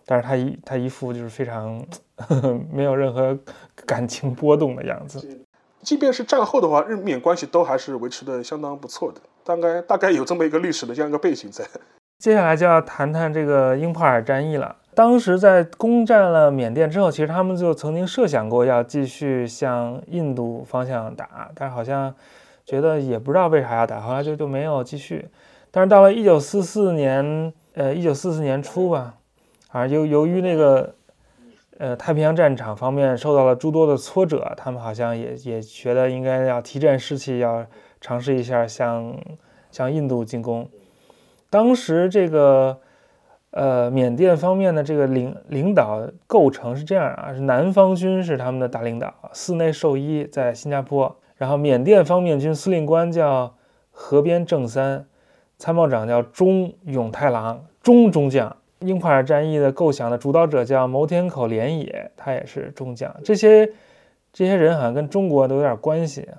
[0.05, 1.85] 但是他一他一副就是非常
[2.73, 3.38] 没有任何
[3.87, 5.40] 感情波动的样子。
[5.83, 11.64] 即便是战后的话，日缅关系都还是维持的相当不错的，大概大概有这么一个历史的这样一个背景在。
[12.18, 14.77] 接下来就要谈谈这个英帕尔战役了。
[14.94, 22.14] 当时在攻占了缅甸之后，其实他们就曾经设想过要继续向印度方向打，但是好像
[22.66, 25.28] 觉得也不知道为啥要打，后来就就没有继续。
[25.70, 29.14] 但是到了一九四四年，呃，一九四四年初吧，
[29.70, 30.94] 啊，由由于那个
[31.78, 37.64] 呃太平洋战场方面受到了诸多的挫折，他们好像也也觉得应该要提振士气，要
[37.98, 39.16] 尝试一下向
[39.70, 40.68] 向印度进攻。
[41.48, 42.81] 当时这个。
[43.52, 53.54] 呃，缅甸方面的这个领领导构成是这样啊，是南方军是他们的大领导，寺内寿一在新加坡，然后缅甸方面军司令官叫
[53.90, 55.04] 河边正三，
[55.58, 58.56] 参谋长叫中永太郎，中中将。
[58.78, 63.14] 英帕尔战役的构想的主导者叫牟天口连野，他也是中将。
[63.22, 63.70] 这些
[64.32, 66.34] 这些人好像跟中国都有点关系啊。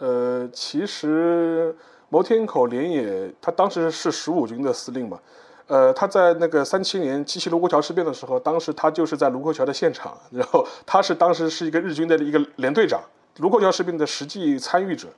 [0.00, 1.76] 呃，其实
[2.08, 5.20] 牟天口连野他当时是十五军的司令嘛。
[5.66, 13.00] 呃，他在那个三七年七七卢沟桥事变的时候，当时他就是在卢沟桥的现场，然后他是当时是一个日军的一个连队长，
[13.38, 15.08] 卢沟桥事变的实际参与者。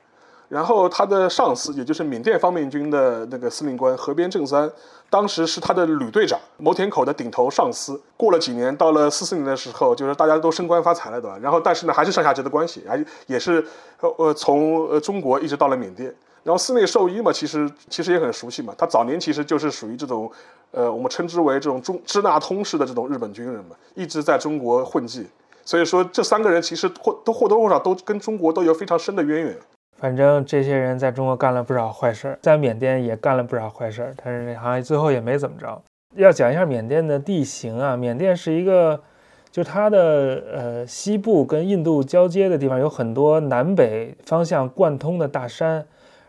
[0.47, 4.71] 然后他的上司，也就是缅甸方面军的那个司令官河边正三，
[5.09, 7.99] 当时是他的旅队长，牟田口的顶头上司。
[8.15, 11.35] 过了几年，到了四四年的时候，就是大家都升官发财了，对吧？
[11.41, 13.65] 然后但是呢，还是上下级的关系，还也是
[13.99, 16.13] 呃从呃中国一直到了缅甸。
[16.45, 18.71] 然后寺内寿一嘛，其实其实也很熟悉嘛。
[18.77, 20.31] 他早年其实就是属于这种，
[20.69, 25.25] 呃，我们称之为这种中支那通式的这种日本军人嘛，一直在中国混迹。
[25.63, 29.57] 所以说，这三个人其实或都或多或少都跟中国都有非常深的渊源。
[29.97, 35.81] 反正这些人在中国干了不少坏事儿，在缅甸也干了不少坏事儿，但是好像最后也没怎么着。
[36.15, 39.01] 要讲一下缅甸的地形啊，缅甸是一个，
[39.49, 45.83] 就它的呃西部跟印度交接的地方，有很多南北方向贯通的大山。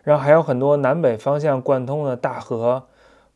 [0.07, 2.81] 然后还有很多南北方向贯通的大河，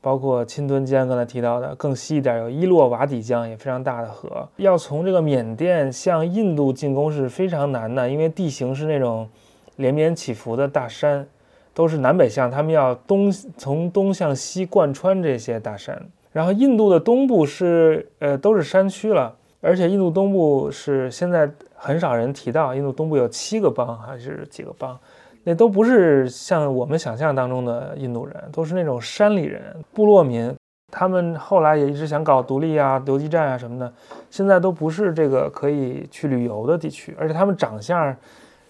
[0.00, 4.48] 包括钦敦江刚才提到的，更西一点有伊洛瓦底江也非常大的河。
[4.56, 9.28] 要从这个缅甸向印度进攻是非常难的，因为地形是那种
[9.76, 11.26] 连绵起伏的大山，
[11.74, 16.00] 都是南北向，他们要东从东向西贯穿这些大山。
[16.30, 24.96] 然后印度的东部是呃都是山区了，而且印度东部是现在很少人提到，印度东部有七个邦还是几个邦？
[25.44, 30.55] 那都不是像我们想象当中的印度人，都是那种山里人、部落民。
[30.92, 33.93] 他们后来也一直想搞独立啊、游击战啊什么的，
[34.28, 38.14] 现在都不是这个可以去旅游的地区，而且他们长相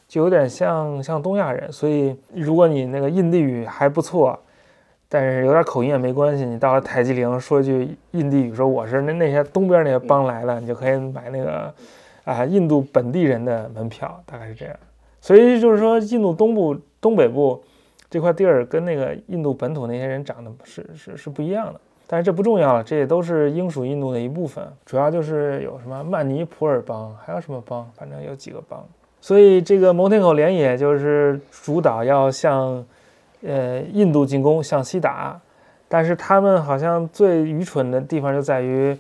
[0.07, 4.39] 就有点像像东亚人，所以如果你那个印地语还不错，
[5.09, 11.73] 但是有点口音也没关系，你到了泰姬陵说句印地语，说我是那那些东边那些邦来的，你就可以买那个
[12.25, 14.77] 啊印度本地人的门票，大概是这样。
[15.21, 17.63] 所以就是说，印度东部、东北部
[18.09, 21.81] 这块地儿跟那个印度本土那些人长得是是是不一样的。
[22.07, 24.67] 但是这不重要了，这也都是英属印度的一部分。
[24.85, 28.85] 主要就是有什么曼尼普尔邦，还有什么邦，反正有几个邦。
[29.21, 32.85] 所以这个蒙天口连野就是主导要向
[33.43, 35.41] 呃印度进攻，向西打。
[35.87, 38.97] 但是他们好像最愚蠢的地方就在于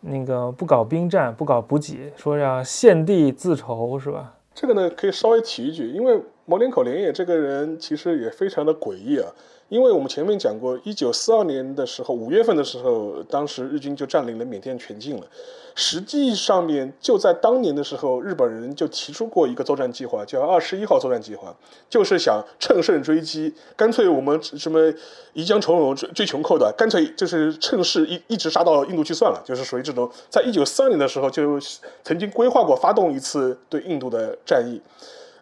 [0.00, 4.34] 那个不搞兵战，不搞补给，说要献地自筹，是吧？
[4.60, 9.28] 这个呢，可以稍微提一句，因为蒙天口连野这个人其实也非常的诡异啊。
[9.68, 15.26] 因为我们前面讲过，一九四二年的时候，五月份的时候，当时日军就占领了缅甸全境了。
[15.74, 21.54] 实际上面就在当年的时候，日本人就提出过一个作战计划，叫二十一号作战计划，
[21.90, 24.90] 就是想乘胜追击，干脆我们什么
[25.34, 30.10] 一江从容追追穷寇的，干脆就是趁势一一直杀到印度去算了，就是属于这种。
[30.30, 31.60] 在一九四二年的时候，就
[32.02, 34.80] 曾经规划过发动一次对印度的战役。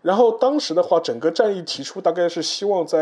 [0.07, 2.99] 然后当时的话，整个战役提出大概是希望在。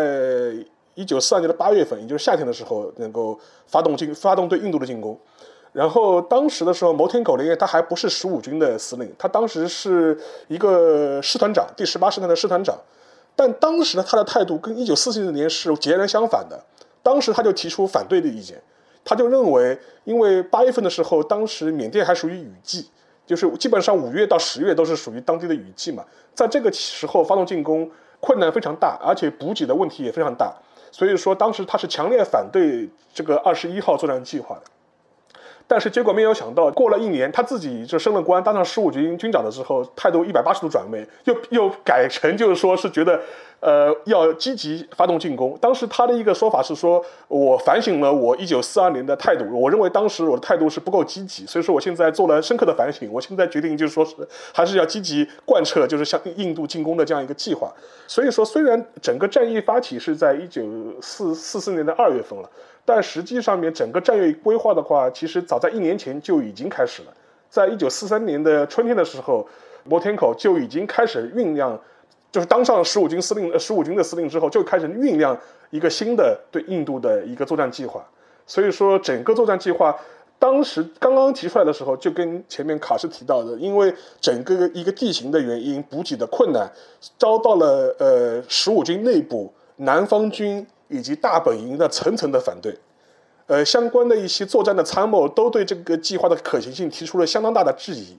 [0.96, 3.36] 一九四二年的八月份，也就是夏天的时候，能够
[3.66, 5.18] 发动进发动对印度的进攻。
[5.72, 12.78] 然后当时的时候，牟田狗林他还不是十五军的司令，他当时是一个师团长，第十八师团的师团长。
[13.34, 16.62] 但当时的他的态度跟一九四四年是截然相反的。
[17.02, 18.62] 当时他就提出反对的意见，
[19.04, 22.88] 他就认为，因为八月份的时候，当时缅甸还属于雨季，
[23.26, 26.04] 就是基本上五月到十月都是属于当地的雨季嘛，
[26.34, 30.54] 在这个时候发动进攻困难非常大，而且补给的问题也非常大。
[30.90, 34.62] 所以说，当时他是强烈反对这个二十一号作战计划的，
[35.66, 43.20] 但是结果没有想到，过了一年，他自己就升了官，当上十五军军长的时候，态度一百八十度转变，又又改成就是说是觉得。
[43.60, 45.56] 呃，要积极发动进攻。
[45.58, 54.14] 当时他的一个说法是说，我反省了我一九四二年的态度，我认为当时我的态度是不够积极，所以说我现在做了深刻的反省，我现在决定就是说是
[54.52, 57.72] 还是要积极贯彻就是向印度进攻的这样一个计划。
[58.06, 60.62] 所以说，虽然整个战役发起是在一九
[61.00, 62.50] 四四四年的二月份了，
[62.84, 67.12] 但实际上面整个战略规划的话，其实早在一年前就已经开始了。
[67.48, 69.46] 在一九四三年的春天的时候，
[69.84, 71.78] 摩天口就已经开始酝酿。
[72.32, 75.38] 就是当上十五军司令，呃，十五军的司令之后，就开始酝酿
[75.70, 78.04] 一个新的对印度的一个作战计划。
[78.44, 79.96] 所以说，整个作战计划
[80.40, 86.68] 当时刚刚提出来的时候，就跟前面卡斯提到的，因为整个一个地形的原因，补给的困难，
[87.16, 92.76] 遭到了呃十五军内部、南方军以及大本营的层层的反对。
[93.46, 98.16] 呃，相关的一些作战的参谋都对这个计划的可行性提出了相当大的质疑，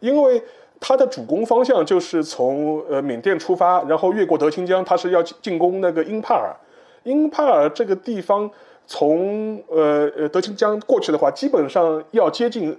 [0.00, 0.42] 因为。
[0.82, 6.56] 他的主攻方向就是从呃缅甸出发，然后越过德清江，他是要进攻那个英帕尔。
[7.02, 8.50] 英帕尔这个地方
[8.86, 12.74] 从呃呃德清江过去的话，基本上要接近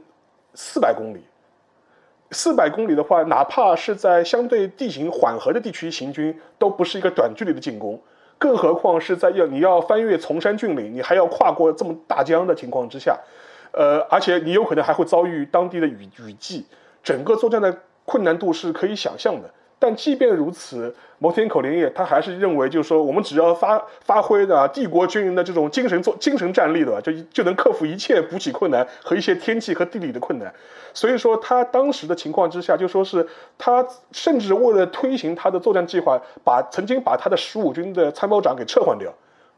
[0.56, 1.22] 四百公里。
[2.32, 8.02] 四百公里的话，哪怕是在相对地形缓和的地区行军，都不是一个短距离的进攻。
[8.42, 13.20] 更何况是在要你要翻越崇山峻岭，你还要跨过这么大江的情况之下，
[13.72, 16.66] 呃，而且你有可能还会遭遇当地的雨雨季，
[17.04, 17.78] 整个作战的。
[18.04, 19.50] 困难度是可以想象的，
[19.82, 30.54] 但即便如此，摩天口林业他还是认为，就是说，我们只要发发挥的帝国军人的这种精神作精神战力的，就就能克服一切补给困难和一些天气和地理的困难。
[30.94, 33.28] 所以说，他当时的情况之下，就说是
[33.58, 39.12] 他甚至为了推行他的作战计划，把曾经把他的十五军的参谋长给撤换掉。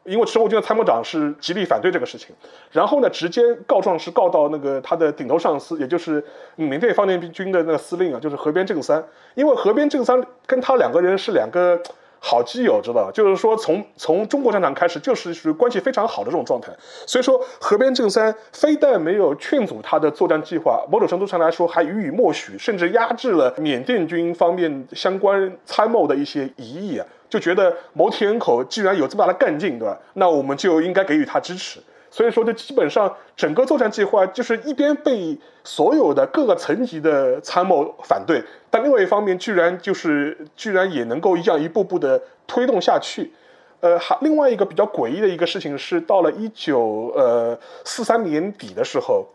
[0.06, 2.36] 因为十五军的参谋长是极力反对这个事情，
[2.72, 6.24] 然后呢，直接告状是告到那个他的顶头上司，也就是
[6.56, 9.04] 缅甸方面军的那个司令啊，就是河边正三。
[9.36, 11.82] 因为河边正三跟他两个人是两个
[12.20, 13.12] 好基友，知道吧？
[13.14, 16.72] 就是说从从中国战场开始就是属于关系非常好的这种状态。
[17.06, 27.06] 所以说，河边正三非但没有劝阻他的作战计划，某种程度上来说还予以默许，甚至压制了缅甸军方面相关参谋的一些疑义啊。
[27.34, 29.98] 就觉得牟田人口既然有这么大的干劲，对吧？
[30.14, 31.80] 那我们就应该给予他支持。
[32.12, 43.34] 所以说，就基本上整个作战计划就是一边被所有的各个层级的参谋反对，但另外一方面居然就是居然也能够一样一步步的推动下去。
[43.80, 49.26] 呃，还另外一个比较诡异的一个事情是，到了一九呃四三年底的时候，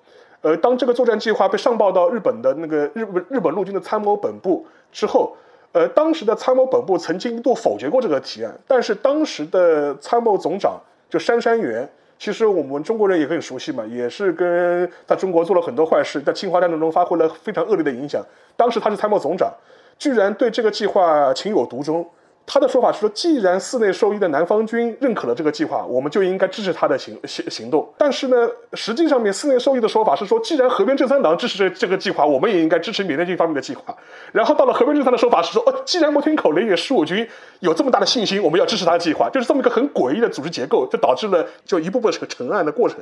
[0.42, 5.36] 呃，当这个作战计划被上报到日本的那个日本日本陆军的参谋本部之后。
[5.73, 11.89] 呃，当时的参谋本部曾经一度否决过这个提案，但是当时的参谋总长就杉山元
[12.19, 18.25] 其实我们中国人也很熟悉嘛，也是跟在中国做了很多坏事，在侵华战争中发挥了非常恶劣的影响。
[18.57, 19.53] 当时他是参谋总长，
[19.99, 22.05] 居然对这个计划情有独钟。
[22.51, 27.86] 他的说法是说，既然寺内受益的南方军认可了这个计划，我们就应该支持他的行行行动。
[27.99, 33.94] 但是呢，实际上面寺内受益的说法是说，既然河边正三郎支持这这个计划，我们也应该支持缅甸军方面的计划。
[34.32, 37.28] 然后到了河边正三的说法是说，哦，既然摩天口雷野十五军
[37.61, 42.96] 有这么大的信心，我们要支持他的计划，就是这么一个很诡异的组织结构，就导致了就一步步成成案的过程。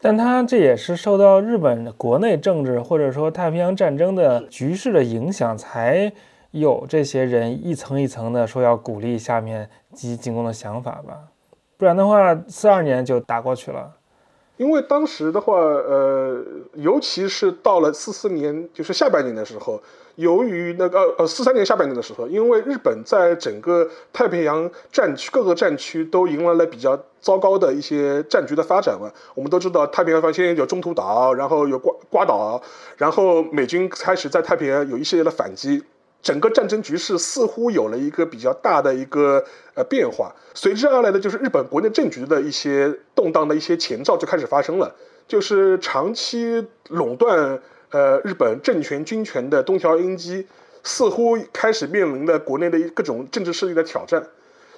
[0.00, 6.10] 但他这也是受到日本国内政治或者说太平洋战争的局势的影响才。
[6.50, 11.28] 有这些人一层一层的说要鼓励下面积极进攻的想法吧，
[11.76, 13.92] 不然的话，四二年就打过去了。
[14.56, 16.44] 因为当时的话，呃，
[16.74, 19.80] 尤其是到了四四年，就是下半年的时候，
[20.16, 29.10] 由于那个呃四三年下半年的时候，因为日本在整个太平洋战区各个战区都迎来了比较糟糕的一些战局的发展嘛。
[29.34, 32.60] 我们都知道，太平洋方先有中途岛，然后有瓜瓜岛，
[32.98, 35.82] 然后美军开始在太平洋有一系列的反击。
[36.22, 39.42] 整个战争局势似乎有了一个比较大的一个
[39.74, 44.94] 呃变化，随之而来的就是日本国内政局的一些动荡的一些前兆就开始发生了，
[45.26, 47.58] 就是长期垄断
[47.90, 50.46] 呃日本政权军权的东条英机
[50.82, 54.22] 似乎开始面临了国内的各种政治势力的挑战，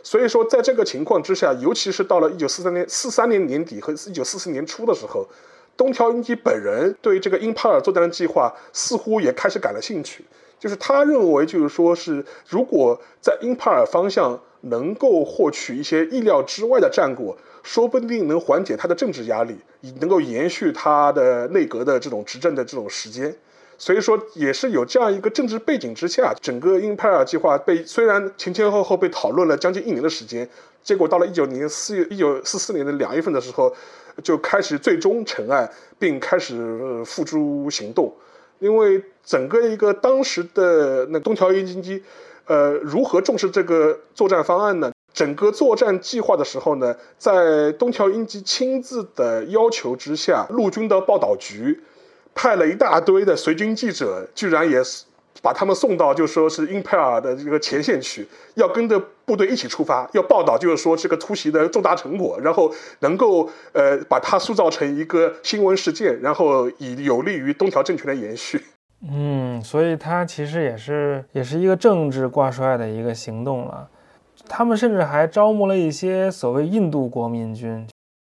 [0.02, 5.28] 所以说在这个情况之下，尤其是到了一九四三年四三年年底和一九四四年初的时候，
[5.76, 10.24] 东条英机本人对这个英帕尔作战的计划似乎也开始感了兴趣。
[10.62, 19.58] 就是他认为，就是说是，如果在英帕尔方向能够获取一些意料之外的战果，说不定能缓解他的政治压力，
[19.98, 23.34] 能够延续他的内阁的这种执政的这种时间。
[23.76, 30.48] 所以说，也是有这样一个政治背景之下，整个英帕尔计划被虽然前前后后被讨论了将近一年的时间，
[30.84, 33.74] 结果到了一九年四月，一九四四年的两月份的时候，
[34.22, 38.14] 就开始最终成案，并开始付诸行动。
[38.62, 42.00] 因为整个一个当时的那东条英机，
[42.46, 44.92] 呃，如何重视这个作战方案呢？
[45.12, 51.82] 整个作战计划的时候呢，在东条英机亲自的要求之下，陆军的报道局
[52.34, 55.04] 派了一大堆的随军记者，居然也是。
[55.42, 68.62] 把他们送到，就说是英佩尔的这个前线去，要跟着部队一起出发，要报道，就是说这个突袭的重大成果，然后能够呃把它塑造成一个新闻事件，然后以有利于东条政权的延续。
[69.10, 73.88] 嗯，所以他其实也是也是一个政治挂帅的一个行动了。
[74.48, 77.88] 他们甚至还招募了一些所谓印度国民军，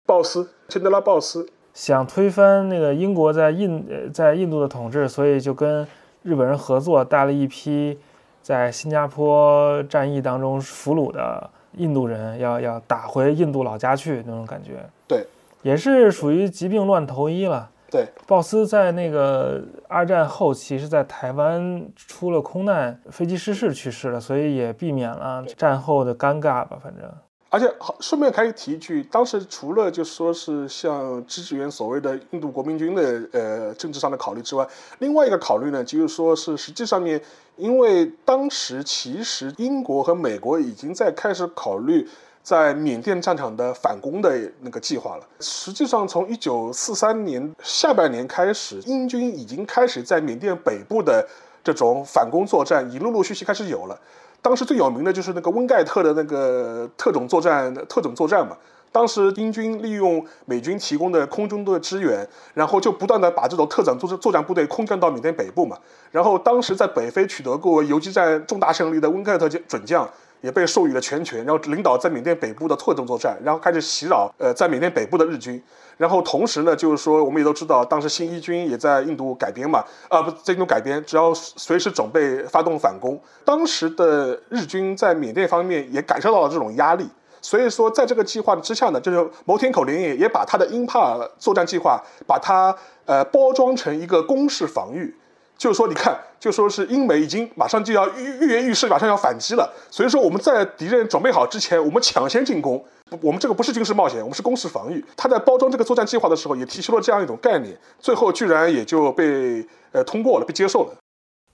[0.05, 5.89] 鲍斯，钦德拉鲍斯，想推翻那个英国在印在印度的统治，所以就跟。
[6.23, 7.99] 日本人合作带了一批
[8.43, 14.85] 在新加坡战役当中俘虏的印度人，要要打回印度老家去那种感觉。
[15.07, 15.27] 对，
[15.63, 17.71] 也是属于疾病乱投医了。
[17.91, 27.11] 对，鲍斯在那个二战后期是在台湾出了空难，飞机失事去世了，所以也避免了战后的尴尬吧，反正。
[27.51, 34.69] 而且好，顺便可以提一句，当时除了就说是像支援所谓的印度国民军的呃政治上的考虑之外，
[34.99, 37.19] 另外一个考虑呢，就是说是实际上面，
[37.57, 42.07] 因为当时其实英国和美国已经在开始考虑
[42.43, 45.27] 在缅甸战场的反攻的那个计划了。
[45.41, 51.27] 实际上，从一九四三年下半年开始，英军已经开始在缅甸北部的
[51.65, 53.99] 这种反攻作战，已陆陆续续开始有了。
[54.41, 58.57] 当时最有名的就是那个温盖特的那个特种作战特种作战嘛。
[58.91, 65.77] 当时英军利用美军提供的空中的支援，然后就不断的把这种特种作战作战部队空降到缅甸北部嘛。
[66.11, 70.09] 然后当时在北非取得过游击战重大胜利的温盖特准将。
[70.41, 75.63] 也被授予了全权，然后领导在缅甸北部的特种作战，然后开始袭扰呃在缅甸北部的日军，
[75.97, 83.21] 然后同时呢，就是说我们也都知道，当时新一军也在印度改编嘛，啊不在印度改编，只要随时准备发动反攻。
[83.45, 87.09] 当时的日军在缅甸方面也感受到了这种压力，
[87.41, 92.75] 所以说在这个计划之下呢，就是牟天口林也也把他的英帕尔作战计划，把它
[93.07, 95.15] 呃包装成一个攻势防御。
[95.59, 99.69] 就是说，你看，就说是英美已经马上就要跃跃欲试，马上要反击了。
[99.91, 102.83] 所以说，我们在敌人准备好之前，我们抢先进攻。
[103.21, 105.05] 我们这个不是军事冒险，我们是攻势防御。
[105.17, 110.93] 他在包装这个作战计划的时候，也提出了这样一种概念，最后居然也就被呃通过了，被接受了。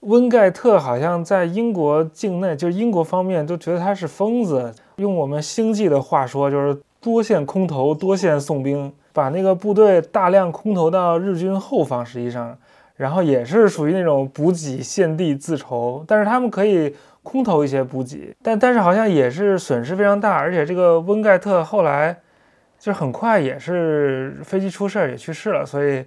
[0.00, 4.74] 温盖特好像在英国境内，就是英国方面都觉得他是疯子。
[4.96, 12.58] 用我们星际的话说，就是多线空投，多线送兵，把那个部队大量空投到日军后方，实际上。
[12.96, 22.16] 然后也是属于那种补给献地自筹，但是他们可以空投一些补给，但但是好像也是损失非常大，而且这个温盖特后来
[22.78, 26.04] 就很快也是飞机出事儿也去世了，所以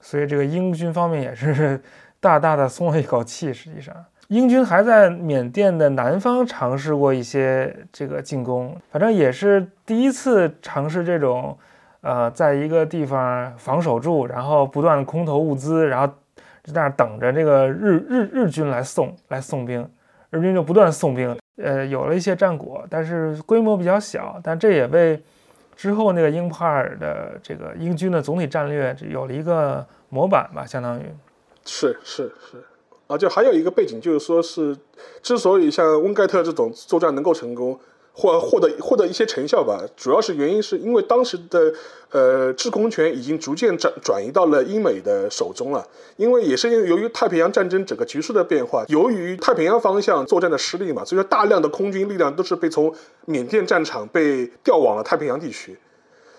[0.00, 1.80] 所以这个英军方面也是
[2.20, 3.54] 大大的松了一口气。
[3.54, 3.94] 实际上，
[4.26, 11.56] 英军还在缅甸的南方尝试过一些这个进攻，反正也是第一次尝试这种，
[12.00, 16.06] 呃，在一个地方防守住，然后不断空投物资，然后
[16.62, 19.88] 在那等着这个日日日军来送来送兵，
[20.30, 25.20] 日军就不断送兵，呃，有了一些战果，但是规模比较小，但这也为
[25.74, 31.02] 之后那个英帕尔的这个英军的总体战略有了一个模板吧，相当于
[31.64, 32.64] 是是是，
[33.08, 34.76] 啊，就还有一个背景就是说是，
[35.20, 37.78] 之所以像温盖特这种作战能够成功。
[38.20, 41.72] 或获得获得一些成效吧，主要是原因是因为当时的
[42.10, 45.86] 呃制空权已经逐渐转转移到了英美的手中了。
[46.16, 52.92] 因为也是因为由于太平洋战争整个局势的变化，由于太平洋方向作战的失利嘛，所以说大量的空军力量都是被从
[53.26, 55.78] 缅甸战场被调往了太平洋地区。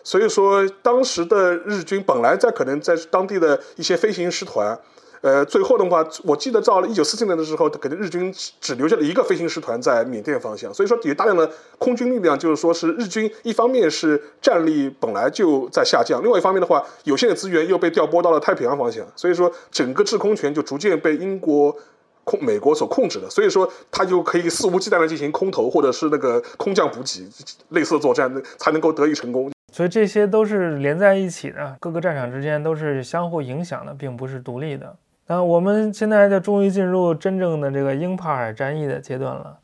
[0.04, 4.78] 所以说当时的日军本来在可能在当地的一些飞行师团。
[5.22, 21.76] 呃，最后的话，我记得到了一九四七年的时候，可能日军只只留下了一个飞行师团在缅甸方向，所以说有大量的空军力量，就是说是日军一方面是战力本来就在下降，另外一方面的话，有限的资源又被调拨到了太平洋方向，所以说整个制空权就逐渐被英国
[22.24, 27.28] 控美国所控制了，所以说他就可以肆无忌惮的进行空投或者是那个空降补给
[27.70, 29.52] 类似作战，才能够得以成功。
[29.72, 34.96] 所以这些都是连在一起的，各个战场之间都是相互影响的，并不是独立的。
[35.32, 39.60] 那我们现在就终于进入真正的这个英帕尔战役的阶段了。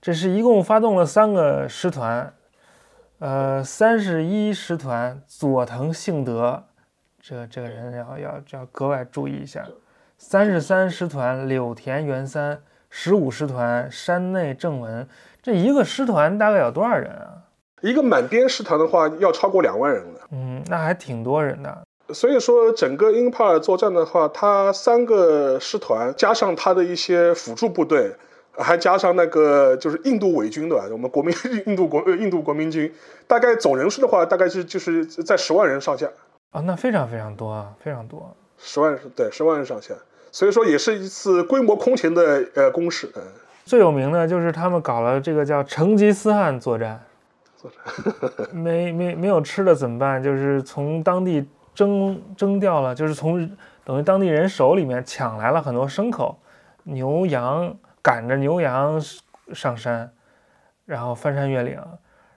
[0.00, 2.32] 这是一共发动了三个师团，
[3.18, 6.62] 呃，三十一师团佐藤幸德，
[7.20, 9.66] 这这个人要要要格外注意一下。
[10.16, 15.04] 三十三师团柳田元三，十五师团山内正文。
[15.42, 17.42] 这一个师团大概有多少人啊？
[17.80, 20.20] 一个满编师团的话，要超过两万人了。
[20.30, 21.82] 嗯，那还挺多人的。
[22.10, 28.10] 所以说，整个英帕尔作战的话，它三个师团加上它的一些辅助部队，
[28.52, 30.86] 还加上那个就是印度伪军对吧？
[30.90, 31.34] 我们国民
[31.66, 32.90] 印度国印度国民军，
[33.26, 36.08] 大概总人数的话，大概是就是在十万人上下
[36.52, 39.92] 啊，那非常非常多啊，非常多，十万对十万人上下。
[40.32, 43.10] 所以说，也是一次规模空前的呃攻势。
[43.16, 43.22] 嗯，
[43.66, 47.04] 最有名的就是他们搞了这个叫成吉思汗作战，
[47.54, 50.22] 作战 没没没有吃的怎么办？
[50.22, 51.46] 就是从当地。
[51.78, 53.48] 征征掉了，就是从
[53.84, 56.36] 等于当地人手里面抢来了很多牲口、
[56.82, 57.72] 牛羊，
[58.02, 59.00] 赶着牛羊
[59.52, 60.10] 上山，
[60.86, 61.80] 然后翻山越岭。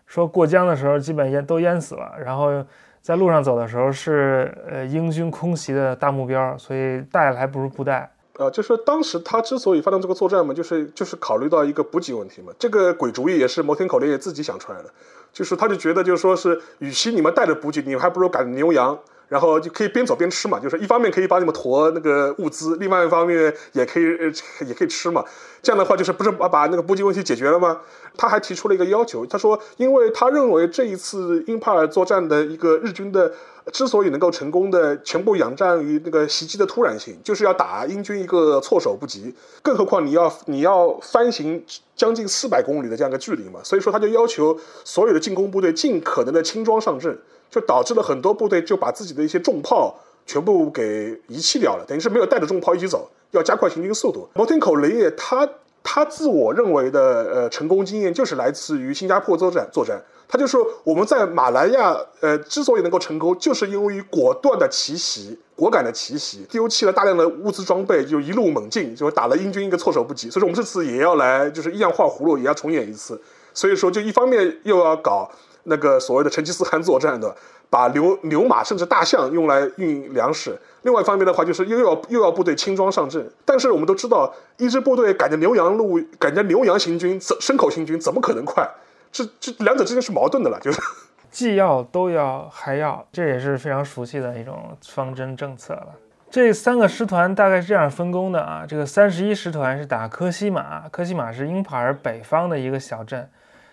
[0.06, 2.64] 说过江的时候基本淹都淹死了，然后
[3.02, 8.12] 在路上走的时候是呃英军空袭的大目标，所以带了还不如不带。
[8.38, 12.54] 呃，就说当时他之所以发动这个作战嘛，就是就是考虑到一个补给问题嘛。
[12.60, 14.90] 这个鬼主意也是摩天口令自己想出来的，
[15.34, 19.00] 就是他就觉得就是说是，与其你们带着补给，你还不如赶牛羊。
[19.32, 24.30] 然后就可以边走边吃嘛，就是一方面可以帮你们驮那个物资，另外一方面也可以呃
[24.68, 25.24] 也可以吃嘛。
[25.62, 27.80] 这样的话就是不是把把那个补给问题解决了吗？
[28.18, 33.32] 他还提出了一个要求，他说，因为他认为这一次英帕尔作战的一个日军的
[33.72, 39.34] 之所以能够成功的，全部仰仗于那个袭击的突然性，就是要打英军一个措手不及。
[39.62, 41.64] 更何况你要你要翻行
[41.96, 47.18] 将近四百公里的这样一个距离嘛，所以说他就要求所有的进攻部队尽可能的轻装上阵。
[47.52, 49.94] 就导致了很多部队就把自己的一些重炮
[50.26, 54.30] 全部给遗弃掉了，等于是没有带着重炮一起走，要加快行军速度。
[54.34, 55.48] 摩天口雷耶他
[55.84, 57.02] 他自我认为的
[57.34, 70.30] 呃成功经验就是来自于新加坡作战作战，他就说我们在马来亚呃之所以能够成功，就是因为果断的奇袭，果敢的奇袭，丢弃了大量的物资装备，就一路猛进，就打了英军一个措手不及。
[70.30, 73.20] 所以说我们这次也要来就是一样画葫芦，也要重演一次。
[73.54, 75.30] 所以说就一方面又要搞。
[75.64, 77.36] 那个所谓的成吉思汗作战的，
[77.70, 80.58] 把牛牛马甚至大象用来运粮食。
[80.82, 83.30] 另外一方面的话，就是又要又要部队轻装上阵。
[83.46, 88.68] 但是我们都知道，一支部队赶着牛羊路，赶着牛羊行军，牲牲口行军，怎么可能快？
[89.12, 90.82] 这这两者之间是矛盾的了，就是
[91.30, 95.90] 既要都要还要，这也是非常熟悉的一种方针政策了。
[96.32, 103.30] 这三个师团大概是这样分工的啊，这个三十一师团是打科西玛，科西玛是英帕尔北方的一个小镇，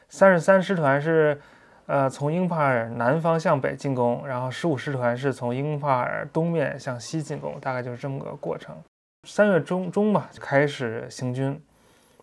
[0.08, 1.40] 三十三师团是。
[1.88, 8.76] 呃，从英帕尔南方向北进攻，然后十五师团是从英帕尔东面向西进攻，大概就是这么个过程。
[9.26, 11.58] 三月中中吧就开始行军，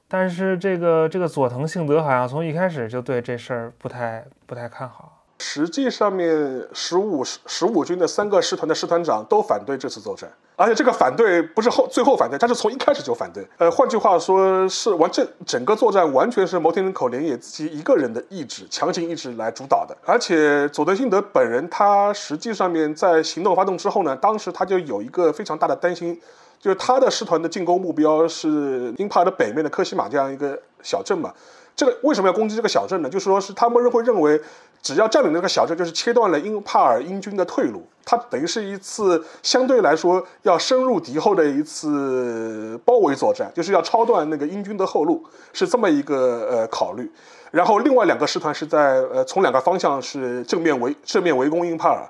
[0.08, 5.15] 但是这个这个佐藤幸德好像从一开始就对这事儿不太不太看好。
[5.38, 13.46] 实际上面十五十五军的三个师团的师团长都反对这次作战，而且这个反对不是后最后反对，他是从一开始就反对。
[13.58, 19.96] 呃，换句话说是完这整个作战完全是摩天口连野自己一个人的意志、强行意志来主导的。
[20.06, 26.18] 而且佐德辛德本人他实际上面在行动发动之后呢，当时他就有一个非常大的担心，
[26.62, 31.34] 就是他的师团的进攻目标是英帕尔的北面的科西玛这样一个小镇嘛。
[31.76, 33.10] 这个为什么要攻击这个小镇呢？
[33.10, 34.42] 就是说是他们会认为。
[34.82, 37.82] 只要占领那个小镇，就是切断了英帕尔英军的退路。
[38.06, 47.12] 它等于是一次相对来说要深入敌后的一次包围作战，就是要超断那个英军的后路，是这么一个呃考虑。
[47.50, 52.08] 然后另外两个师团是在呃从两个方向是正面围正面围攻英帕尔，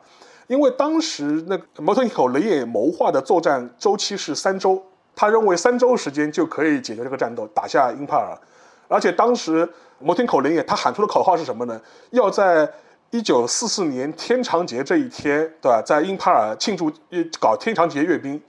[0.48, 4.84] 因为当时那摩托口雷也谋划的作战周期是三周，
[5.16, 8.38] 他认为三周时间就可以解决这个战斗，打下英帕尔。
[8.88, 9.68] 而且当时
[10.00, 11.80] 摩天口林也，他喊出的口号是什么呢？
[12.12, 12.72] 要在
[13.12, 15.82] 一九四四年天长节这一天，对吧？
[15.86, 16.92] 在英帕尔庆祝
[17.40, 18.42] 搞天长节阅兵。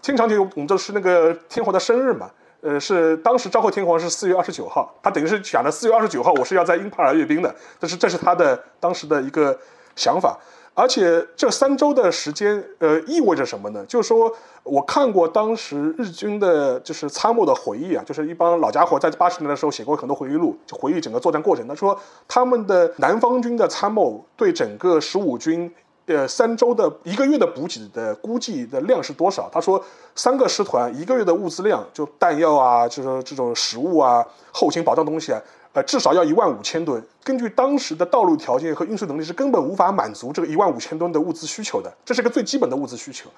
[0.00, 2.30] 天长节我们这是那个天皇的生日嘛？
[2.60, 9.56] 呃，是当时昭和天皇是四月二十九号，他等于是想着四月二十九号我是要在英帕尔阅兵的，这是这是他的当时的一个
[9.94, 10.36] 想法。
[10.78, 13.84] 而且这三周的时间，呃，意味着什么呢？
[13.86, 21.66] 就是说，我看过当时日军的，就是参谋的回忆啊，就是一帮老家伙在八十年的时候写过很多回忆录，就回忆整个作战过程。
[21.66, 21.98] 他说，
[22.28, 25.68] 他们的南方军的参谋对整个十五军，
[26.06, 29.50] 呃，三周的一个月的补给的估计的量是多少？
[29.52, 35.42] 他说，三个师团一个月的物资量，就弹药啊，就是这种食物啊，后勤保障东西啊。
[35.72, 37.02] 呃，至少要一万五千吨。
[37.22, 41.92] 根据当时的道路条件和运输能力，是根本无法满足这个一万五千吨的物资需求的。
[42.04, 43.28] 这是个最基本的物资需求。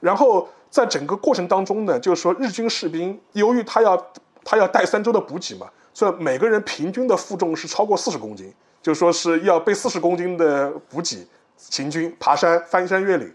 [0.00, 3.96] 然后在整个过程当中呢，就是说日军士兵由于他要
[4.44, 8.52] 他要带三周的补给嘛，所以每个人平均的负重是超过四十公斤，
[8.82, 11.26] 就说是要背四十公斤的补给
[11.56, 13.30] 行军爬山翻山越岭，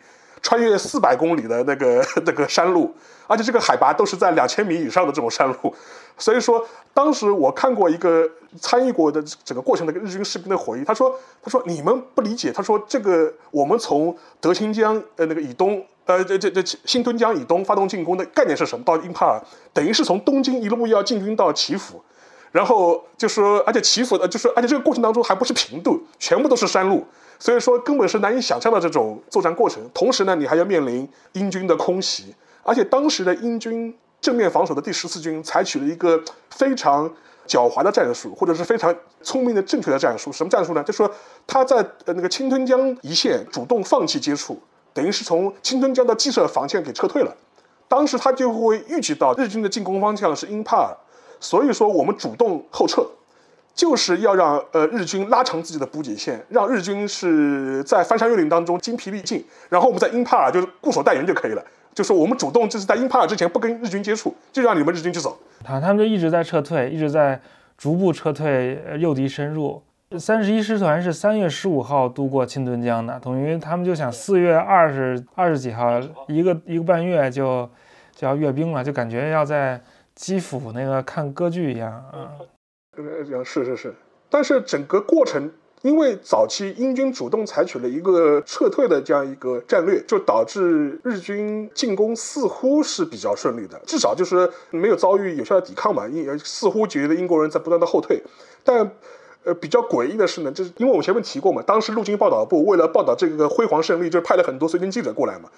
[0.46, 2.94] 穿越四百公里的那个 那个山路，
[3.26, 5.74] 而且这个海拔都是在两千米以上的这种山路。
[6.20, 8.30] 所以说，当时我看过一个
[8.62, 18.86] 参与过的整个过程的日军士兵的回忆，他说：“他说你们不理解，他说这个我们从德清江呃那个以东呃这这这新屯江以东发动进攻的概念是什么？
[18.86, 19.42] 到英帕尔，
[19.74, 22.00] 等于是从东京一路要进军到祈福，
[22.52, 27.06] 然后就说而且祈福的就是而且这个过程当中还不是平度，全部都是山路，
[27.40, 29.82] 所以说根本是难以想象的这种作战过程。
[29.94, 32.34] 同时呢，你还要面临英军的空袭，
[32.64, 36.20] 而且当时的英军。”正面防守的第十四军采取了一个
[36.50, 37.08] 非常
[37.46, 40.32] 狡猾的战术，或者是非常聪明的正确的战术。
[40.32, 40.82] 什么战术呢？
[40.82, 41.08] 就说
[41.46, 41.76] 他在
[42.06, 44.60] 呃那个青吞江一线主动放弃接触，
[44.94, 47.36] 等于是从青吞江的既设防线给撤退了。
[47.88, 50.98] 当时他就会预计到日军的进攻方向是英帕尔，
[51.40, 53.06] 所以说我们主动后撤，
[53.76, 61.64] 就是要让呃日军拉长自己的补给线，让日军是在翻山越岭当中精疲力尽，然后我们在英帕尔就是固守待援就可以了。
[61.94, 65.38] 就是我们主动，就是在英帕尔之前不跟日军接触，就让你们日军去走。
[65.64, 67.40] 他他们就一直在撤退，一直在
[67.78, 69.82] 逐步撤退，诱敌深入。
[70.20, 77.70] 三十一师团是三月十五号渡过青墩江的，等于他们就想四月二十二十几号，一个一个半月就
[78.14, 79.82] 就要阅兵了，就感觉要在
[80.14, 82.32] 基辅那个看歌剧一样啊。
[82.98, 83.94] 呃，是是是，
[84.30, 85.52] 但是整个过程。
[85.82, 96.08] 因为早期英军主动采取了一个撤退的这样一个战略，就导致日军进攻似乎是比较顺利的，至少就是没有遭遇有效的抵抗嘛。
[96.08, 98.20] 英似乎觉得英国人在不断的后退，
[98.64, 98.90] 但
[99.44, 105.52] 呃比较诡异的是呢，就是因为我前面提过嘛，当时陆军报道部为了报道这个辉煌胜利，就派了很多随军记者过来嘛。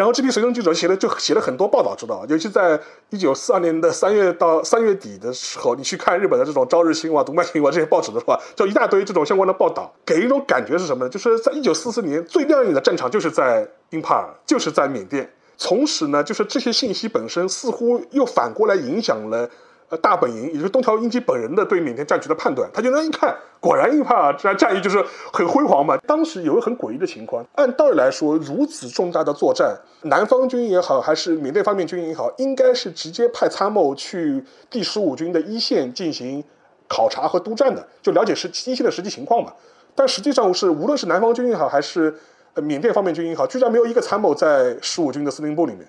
[0.00, 2.80] 然后这批随军记者写了就写了很多报道，知道吧尤其在
[3.10, 11.10] 一九四二年的三月到三月底的时候，你去看日本的这种《朝日新闻》《读卖新闻》这些报纸的话，就一大堆这种相关的报道，给一种感觉是什么呢？
[11.10, 15.30] 就是在一九四四年最亮眼的战场就是在英帕尔，就是在缅甸。
[15.58, 19.50] 从此呢，就是这些信息本身似乎又反过来影响了。
[19.90, 25.96] 呃，大本营也就是东条英机本人的对缅甸战局的判断，他就那一看，果然英帕尔这战役就是很辉煌嘛。
[26.06, 36.44] 当时有个很诡异的情况，按道理来说，如此重大的作战，南方军也好，还是缅甸方面军也好，应该是直接派参谋去第十五军的一线进行
[36.86, 39.52] 考察和督战的，就了解实一线的实际情况嘛。
[39.96, 42.14] 但实际上是，无论是南方军也好，还是
[42.54, 45.84] 呃缅甸方面军也好，居然没有一个参谋在十五军的司令部里面。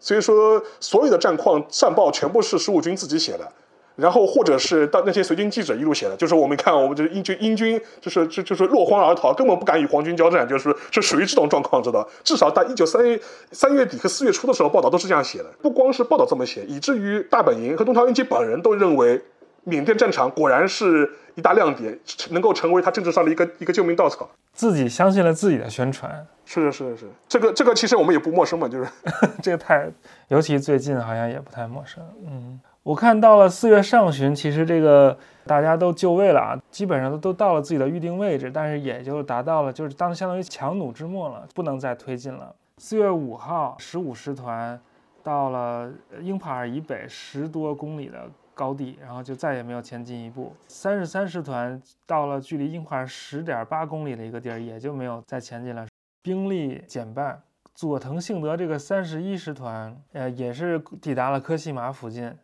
[0.00, 3.52] 所以说，所有的战况战报全部是十五军自己写的，
[3.96, 12.08] 然后或者是到那些随军记者一路写的，就是我们看，我们就是英军，英军就是就就是落荒而逃，根本不敢与皇军交战，就是是属于这种状况，知道？
[12.22, 13.20] 至少到一九三月
[13.50, 15.46] 三月底和四月初的时候，报道都是这样写的。
[15.60, 19.20] 不光是报道这么写，以至于大本营和东条英机本人都认为
[19.68, 21.98] 缅甸战场果然是一大亮点，
[22.30, 24.28] 能够成为他政治上的一个一个救命稻草。
[24.52, 28.90] 自己相信了自己的宣传，是是，是的，是，这个这个其实我们也不陌生嘛，就是
[29.40, 29.88] 这个太，
[30.28, 32.02] 尤其最近好像也不太陌生。
[32.26, 35.16] 嗯，我看到了四月上旬，其实这个
[35.46, 42.52] 大家都就位了啊，基本上都都到了自己的预定位置，但是也就达到了，就是当相当于强弩之末了，不能再推进了。
[42.78, 44.80] 四月五号，十五师团
[45.22, 45.88] 到了
[46.20, 48.28] 英帕尔以北十多公里的。
[48.58, 50.52] 高地，然后就再也没有前进一步。
[50.66, 55.86] 三十三师团到了距离英帕尔十点八公里的一个地儿，也就没有再前进了，
[56.20, 57.40] 兵力减半。
[57.72, 62.36] 佐藤幸德这个三十一师团，呃，也是抵达了科西马附近，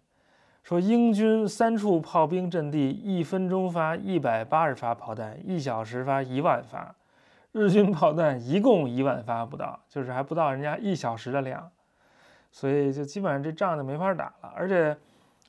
[0.62, 6.94] 说英军三处炮兵阵地，一分钟发一百八十发炮弹，一小时发一万发，
[7.50, 11.68] 日军炮弹一共一万发不到，就是还不到人家一小时的量，
[12.52, 14.96] 所以就基本上这仗就没法打了，而且。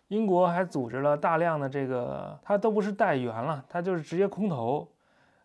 [0.09, 4.87] 英国还组织了大量的这个，它都不是带援了，它就是直接空投，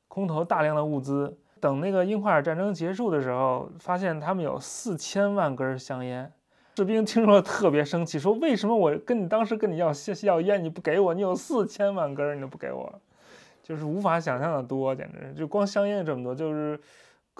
[0.06, 1.38] 空投大量的物资。
[1.60, 6.30] 等那个英法尔战争结束的时候，发现他们有四千万根香烟。
[6.76, 9.92] 士兵听说了特别生气，说：“为什么我跟你当时跟你要
[10.22, 11.14] 要烟你不给我？
[11.14, 13.00] 你有四千万根你都不给我，
[13.62, 16.80] 就是无法想象的多，简直就光香烟这么多，就是。”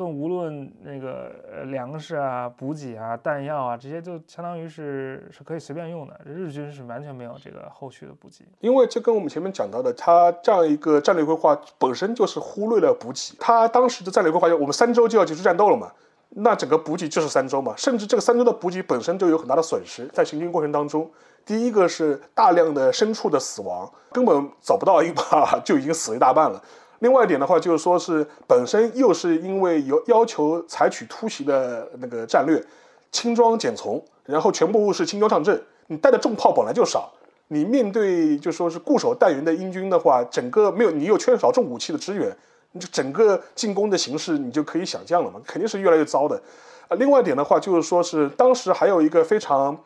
[0.01, 6.18] 更无论那个呃粮食啊、补给啊、弹药啊这些，就相当于是是可以随便用的。
[6.24, 13.36] 日军是完全没有这个后续的补给，因为这跟我们前面讲到的，他这样一个战略规划本身就是忽略了补给。
[13.38, 15.92] 他当时的战略规划就我们三周就要结束战斗了嘛，
[16.30, 20.07] 那整个补给就是三周嘛，甚至这个三周的补给本身就有很大的损失。
[20.14, 21.11] 在行军过程当中，
[21.44, 26.62] 第一个是大量的牲畜的死亡，根本找不到一把 就已经死了一大半了。
[27.01, 32.62] 另外一点的话，就是说是本身又是因为有要求采取突袭的那个战略，
[33.11, 35.61] 轻装简从，然后全部是轻装上阵。
[35.88, 37.11] 你带的重炮本来就少，
[37.48, 42.30] 你面对就说是固守待援的英军的话，整个没有你又缺少重武器的支援，
[42.72, 46.40] 你就整个进攻的形势你就可以想象了嘛，肯定是越来越糟的。
[46.88, 49.76] 啊，另外一点的话，就是说是当时还有一个非常，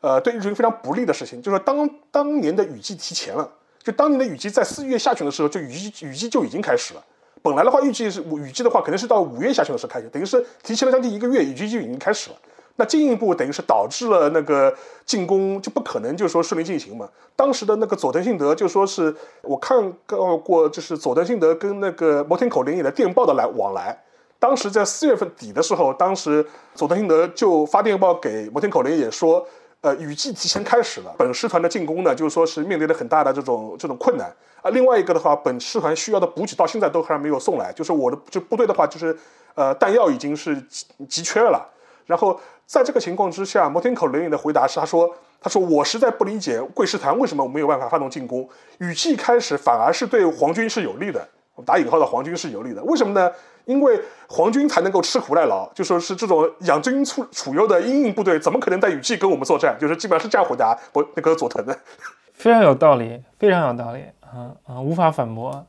[0.00, 3.48] 呃，对日军非常不利的事情，就是当当年的雨季提前了。
[3.82, 7.04] 就当年的雨季在四月下旬的时候，就雨季雨季就已经开始了。
[7.42, 12.36] 本来的话，预计是雨季的话，肯定是到五月下旬的时候开始，等于是提前了将近一个月，雨季就已经开始了。
[12.76, 14.72] 那进一步等于是导致了那个
[15.04, 17.08] 进攻就不可能就说顺利进行嘛。
[17.34, 24.00] 当时的那个佐藤信德就说是我看到过，就是佐藤信德跟那个摩天口联野的电报的来往来。
[24.38, 29.44] 当时在四月份底的时候，当时佐藤信德就发电报给摩天口联野说。
[29.82, 34.70] 呃，雨季提前开始了，本师团的进攻呢，就是说是面临了很大的这种这种困难啊。
[34.70, 39.16] 另外一个的话，本师团需要的补给到现在都还没有送来，就是我的就部队的话，就是
[39.56, 41.68] 呃弹药已经是急急缺了。
[42.06, 51.26] 然后在这个情况之下，摩天口雷影的回答是，他说他说我实在不理解贵师团为什么没有办法发动进攻，雨季开始反而是对皇军是有利的，
[51.66, 53.28] 打引号的皇军是有利的，为什么呢？
[53.64, 59.76] 因为皇军才能够吃苦耐劳，就说是这种养尊处处优的英印部队，怎么可能在雨季跟我们作战？
[59.80, 61.78] 就是基本上是这样回答我那个佐藤的，
[62.34, 65.66] 非常有道理，非常有道理，啊啊，无法反驳。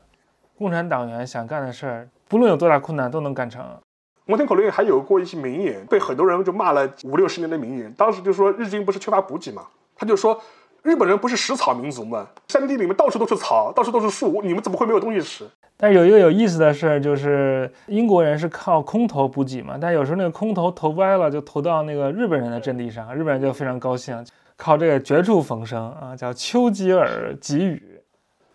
[0.56, 3.64] 共产党员想干的事儿，不论有多大困难都能干成。
[4.24, 7.92] 摩天口令还有过一些名言，被很多人就骂了五六十年的名言。
[7.92, 10.40] 当时就说日军不是缺乏补给嘛，他就说
[10.84, 15.46] 日本人不是食草民族吗，山地里面到处都是草，到处都是树，你们怎么会没有东西吃？
[15.78, 24.22] 但有一个有意思的事儿，就是英国人是靠空投补给嘛，但有时候那个空投投歪了，就投到那个日本人的阵地上，日本人就非常高兴，
[24.58, 27.82] 靠这个绝处逢生啊，叫丘吉尔给予。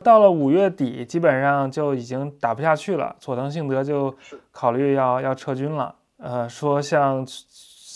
[0.04, 4.16] 到了五月底，基本上就已经打不下去了，佐藤幸德就
[4.52, 7.26] 考虑要要撤军了，呃，说向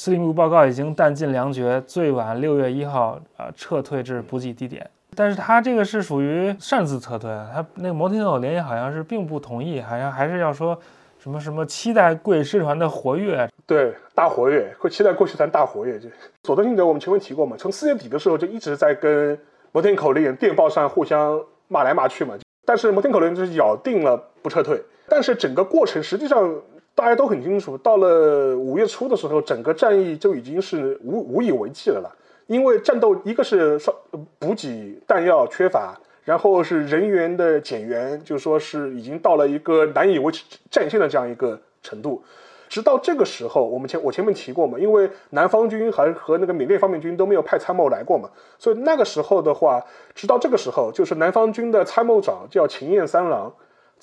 [0.04, 4.86] 司令部报告已经弹尽粮绝，最晚六月一号啊撤退至补给地点。
[5.16, 10.78] 但是他这个是属于擅自撤退，他那个摩天口联营好像是并不同意，好像还是要说
[11.18, 15.98] 什么什么期待贵师团的活跃，对，大活跃，会期待贵师团大活跃。
[15.98, 16.10] 就
[16.42, 19.40] 佐藤信德，我们前面提过嘛，从四月底的时候就一直在跟
[19.72, 22.36] 摩天口联电报上互相骂来骂去嘛。
[22.66, 26.54] 但是摩天口联就是咬定了不撤退，但是整个过程实际上
[26.96, 32.16] 大家都很清楚，到了五月初的时候，整个战役就已经是无无以为继了了。
[32.48, 33.96] 因为战斗，一个是说
[34.38, 42.22] 补给弹药缺乏，然后是人员的减员，就说是已经到了一个难以维持战线的这样一个程度。
[42.70, 49.82] 直到这个时候，我们前我前面提过嘛，因为南方军还和那个缅甸方面军都没有派参谋来过嘛，所以那个时候的话，
[50.14, 53.54] 直到这个时候，就是南方军的参谋长叫秦彦三郎，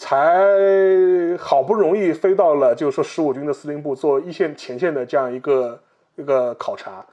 [0.00, 5.78] 才好不容易飞到了，就是说十五军的司令部做一线前线的这样一个
[6.16, 7.04] 一个考察。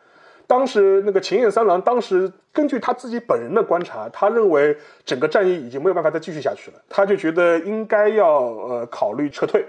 [0.47, 9.65] 当时那个秦彦三郎，当时根据他自己本人的观察，他认为整个战役已经没有办法再继续下去了，他就觉得应该要呃考虑撤退。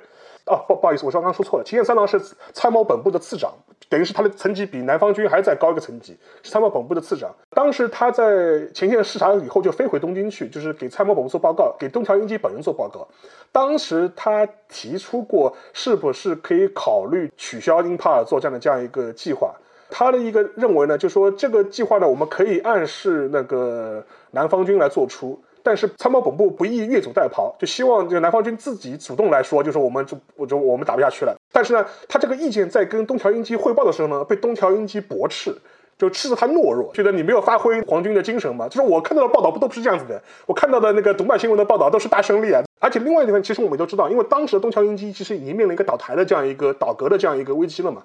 [0.49, 1.65] 哦，不不好意思，我刚刚说错了。
[1.65, 2.21] 秦彦三郎是
[2.53, 3.53] 参谋本部的次长，
[3.89, 7.31] 等于是他的层级比南方军还在高一个层级，是参谋本部的次长。
[7.51, 13.07] 当时他在前线视察了以后，就飞回东京去，就是给参谋本部做报告，给东条英机本人做报告。
[13.53, 19.55] 当时他提出过，是不是可以考虑取消英帕尔作战的这样一个计划？
[19.91, 25.41] 他的一个认为呢，就说这个计划呢，我们可以暗示那个南方军来做出。
[25.69, 31.37] 但是参谋本部不宜越俎代庖，就希望这个南方军自己主动来说，就是我们就我就我们打不下去了。
[31.53, 35.55] 但是呢，他这个意见在跟东条英机汇报的时候呢，被东条英机驳斥，
[35.99, 38.67] 就斥责他懦弱，觉得你没有发挥皇军的精神嘛。
[38.67, 42.63] 就是我看到的报道不都不是这样子的，我看到的那个读卖新闻的报道都是大胜利啊。
[42.81, 48.01] 而且另外一地方，其实我们都知道，因为当时的东条英机其实已经面临一个倒台的这样一个倒戈的这样一个危机了嘛。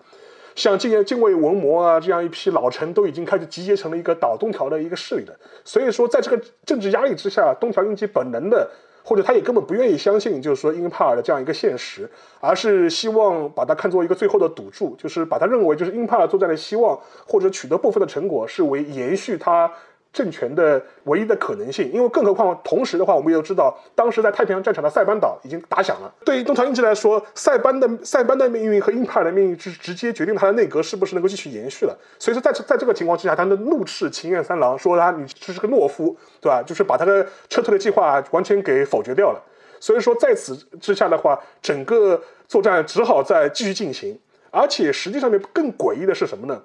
[0.56, 5.36] 像近近卫文磨啊这样一批老臣都已经开始集结成了一个倒东条的一个势力了。
[5.64, 8.70] 所以说，在这个政治压力之下，东条英机本能的，
[9.04, 19.72] 或者他也根本不愿意相信，就是说英帕尔的这样一个现实，而是希望把它看作一个最后的赌注，就是把他认为就是英帕尔作战的希望或者取得部分的成果是为延续他。
[20.14, 26.14] 政权的唯一的可能性，因为更何况同时的话，我们也知道，当时在太平洋战场的塞班岛已经打响了。
[26.24, 31.97] 对于东条英机来说，塞班的塞班的命运和英帕尔的命运，是直接决定他的内阁是不是能够继续延续了。
[32.20, 36.61] 所以说，在在这个情况之下，他的怒斥秦彦三郎，说他你这是个懦夫，对吧？
[36.64, 39.41] 就是把他的撤退的计划完全给否决掉了。
[39.80, 44.18] 所以说，在此之下的话，整个作战只好再继续进行。
[44.51, 46.61] 而且实际上面更诡异的是什么呢？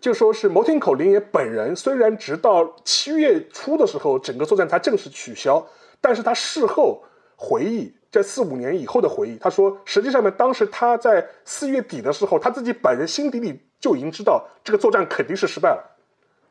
[0.00, 5.64] 就说是牟天口林野本人，虽然直到七月初的时候，整个作战才正式取消，
[6.00, 7.04] 但是他事后
[7.36, 15.84] 回忆，在四五年以后的回忆，他说，实际上呢，当时他在四月底的时候，他自己本人心底里就已经知道，这个作战肯定是失败了，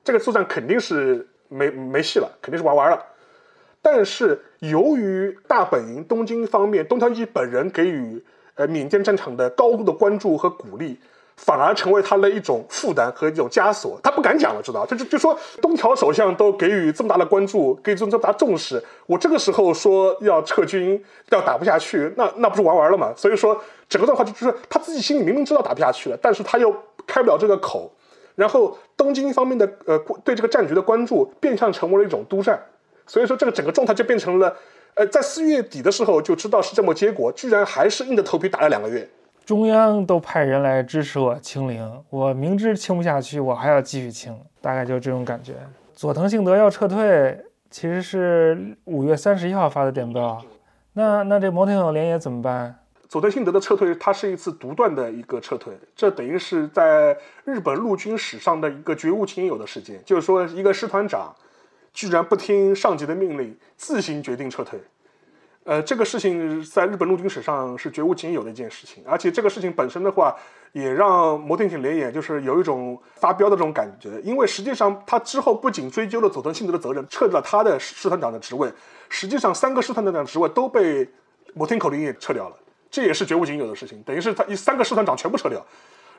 [0.04, 3.04] 这个作战肯定是没没戏了，肯定是玩完了。
[3.82, 8.24] 但是由于大本营东京方面，东条英机本人给予
[8.54, 11.00] 呃缅甸战场的高度的关注和鼓励。
[11.42, 23.14] 反而成为他的一种负担和一种枷锁，他不敢讲了，知道就就就说东条首相都给予这么大的关注，给予这么大重视，我这个时候说要撤军，要打不下去，那那不是玩完了吗？
[23.16, 26.76] 所以说整个状况就就是他自己心里明明知道打不下去了，但是他又
[27.08, 27.90] 开不了这个口，
[28.36, 32.62] 然后东京方面的呃对这个战局的关注变相成为了一种督战，
[33.08, 34.54] 所以说这个整个状态就变成了，
[34.96, 39.10] 呃，在四月底的时候就知道是这么结果，居然还是硬着头皮打了两个月。
[39.50, 45.56] 中央都派人来支持我清零，我明知清不下去，我还要继续清，大概就是这种感觉。
[45.96, 47.36] 佐藤幸德要撤退，
[47.72, 50.40] 其实是五月三十一号发的电报。
[50.94, 52.78] 那那这摩天轮连野怎么办？
[53.08, 61.36] 佐藤幸德的撤退，它是一次独断的一个撤退，这等于是在日本陆军史上的一个绝无仅有的事件，就是说一个师团长
[61.92, 64.80] 居然不听上级的命令，自行决定撤退。
[65.70, 70.36] 呃，这个事情在日本陆军史上是绝无仅有的一件事情，而且这个事情本身的话，
[70.72, 78.68] 也让摩天艇连演就是有一种发飙的这种感觉，因为实际上他之后不仅追究了佐藤信德的责任，撤掉了他的师团长的职位，
[79.10, 81.08] 实际上三个师团长的职位都被
[81.54, 82.56] 摩天口连野撤掉了，
[82.90, 85.64] 这也是绝无仅有的事情，等于是他一三个师团长全部撤掉，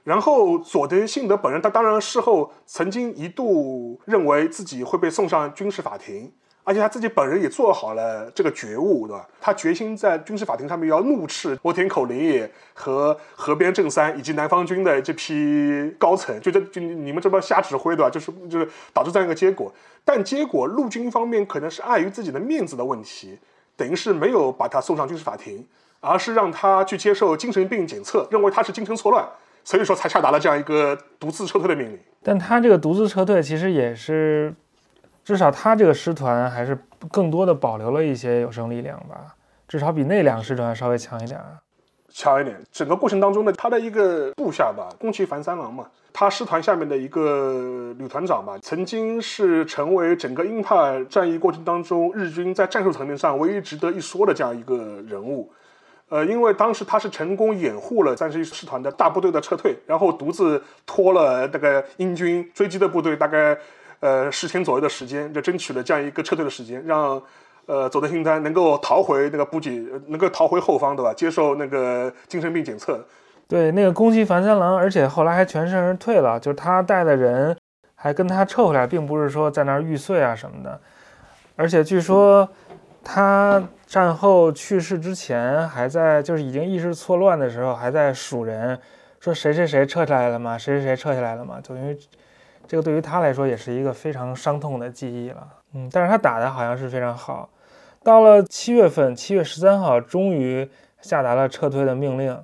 [0.04, 6.32] 然后佐藤信德本人他当然事后曾经一度认为自己会被送上军事法庭。
[6.62, 9.26] 而且他自己本人也做好了这个觉悟，对吧？
[9.40, 18.10] 他决心在军事法庭上面要怒斥摩田口林野和河边正三以及南方军的这批高层，就这就你们这帮瞎指挥，对吧？
[18.10, 19.72] 就是就是导致这样一个结果。
[20.04, 23.38] 但结果陆军方面可能是碍于自己的面子的问题，
[23.76, 25.66] 等于是没有把他送上军事法庭，
[26.00, 29.26] 而是让他去接受精神病检测，认为他是精神错乱，
[29.64, 31.98] 所以说才下达了这样一个独自撤退的命令。
[32.22, 34.54] 但他这个独自撤退其实也是。
[35.30, 36.76] 至少他这个师团还是
[37.08, 39.36] 更多的保留了一些有生力量吧，
[39.68, 41.40] 至少比那两个师团稍微强一点。
[42.08, 42.60] 强一点。
[42.72, 55.48] 整个过程当中呢，他的一个部下吧，宫崎繁三郎嘛，他师团下面的一个旅团长吧，曾经是成为整个鹰派战役过程当中日军在战术层面上唯一值得一说的这样一个人物。
[56.08, 63.56] 呃，因为当时他是成功掩护了三十一师团的大部队的撤退，然后独自拖了那个英军追击的部队大概。
[64.00, 67.22] 呃，十天左右的时间，就争取了这样一个撤退的时间，让
[67.66, 71.12] 呃佐藤信丹能够逃回那个补给，能够逃回后方，对吧？
[71.14, 73.06] 接受那个精神病检测。
[73.46, 77.56] 对，那个攻击繁三郎，而且后来还全身而退了，就是他带的人
[77.94, 80.80] 还跟他撤回来，并不是说在那儿玉碎啊什么的。
[81.56, 82.48] 而且据说
[83.04, 88.78] 他战后去世之前，还在就是已经意识错乱的时候，还在数人，
[89.18, 90.56] 说谁谁谁撤下来了吗？
[90.56, 91.60] 谁谁谁撤下来了吗？
[91.60, 91.98] 就因为
[92.70, 95.44] 这个对于他来说也是一个非常伤痛的记忆了。
[95.72, 97.50] 嗯，但是他打的好像是非常好。
[98.04, 102.40] 到了七月份，七月十三号，终于下达了撤退的命令，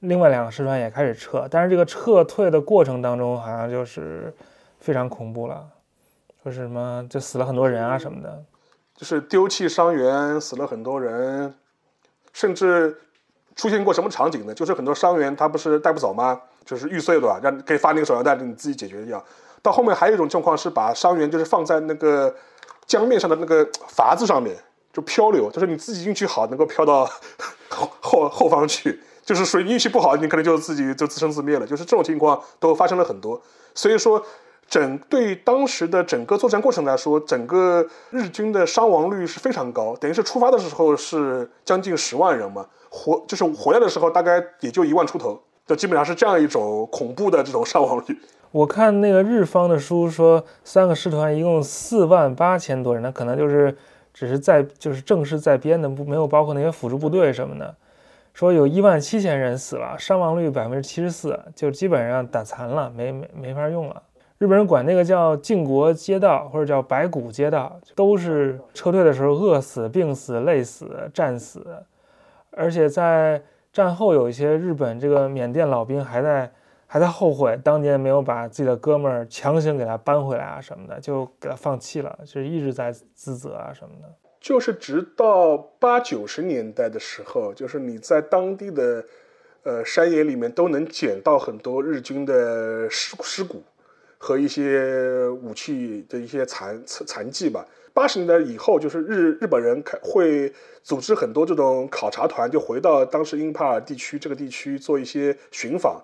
[0.00, 1.46] 另外两个师团也开始撤。
[1.48, 4.34] 但是这个撤退的过程当中，好像就是
[4.80, 5.64] 非常恐怖了，
[6.42, 8.42] 说是什么就死了很多人啊什么的，
[8.96, 11.54] 就是丢弃伤员，死了很多人，
[12.32, 12.98] 甚至
[13.54, 14.52] 出现过什么场景呢？
[14.52, 16.40] 就是很多伤员他不是带不走吗？
[16.64, 19.24] 就是玉碎的，让可以发那个手榴弹，你自己解决掉。
[19.62, 22.34] 到后面还有一种状况是把伤员就是放在那个
[22.86, 24.56] 江面上的那个筏子上面。
[24.92, 27.08] 就漂流，就是你自己运气好，能够漂到
[27.70, 28.90] 后后后方去；
[29.24, 31.64] 就是属于运气不好，你可能就自己就自生自灭了。
[31.64, 33.40] 就是这种情况都发生了很多。
[33.72, 34.20] 所以说，
[34.68, 39.94] 整对当时的整个作战过程来说，整个日军的伤亡率是非常高。
[39.94, 45.40] 等于是出发的时候是将近十万人嘛，活就是回来的时候大概也就一万出头，
[45.70, 48.18] 就基本上是这样一种恐怖的这种伤亡率。
[48.50, 53.76] 我看那个日方的书说，三个师团一共四万八千多人，那可能就是。
[54.12, 57.74] 只是在就是正式在编的，不没有包括那些辅助部队什么的。
[58.34, 64.02] 说有一万七千人死了，伤亡率百分之七十四，就基本上打残了，没没没法用了。
[64.38, 71.64] 日本人管那个叫靖国街道或者叫白骨街道，都是撤退的时候饿死、病死、累死、战死。
[72.50, 73.40] 而且在
[73.80, 76.52] 战后，有一些日本这个缅甸老兵还在。
[76.92, 84.12] 还在后悔当年没有把自己的哥们儿强行给他搬回来啊什么的，就给他放弃了，就是一直在自责啊什么的。
[84.40, 89.04] 就是直到八九十年代的时候，就是你在当地的
[89.62, 93.62] 呃山野里面都能捡到很多日军的尸尸骨
[94.22, 97.66] 和一些武器的一些残残迹吧。
[97.94, 100.52] 八十年代以后，就是日日本人开会
[100.82, 106.00] 组织很多这种考察团，就回到当时英帕尔地区这个地区做一些寻访。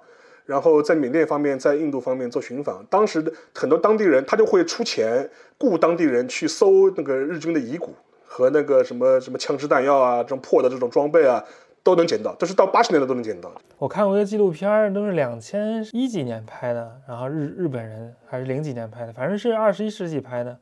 [0.47, 7.95] 然后在缅甸方面，在印度方面做寻访，当时的很多当地人他就会出钱雇当地人去搜那个日军的遗骨
[8.25, 11.45] 和那个什么什么枪支弹药啊，这种破的这种装备啊，
[11.87, 13.49] 都能捡到，都是到八十年代都能捡到。
[13.79, 20.59] 我看过一个纪录片，都是两千一几年拍的，然后日日本人还是零几年拍的，反正是二十一世纪拍的。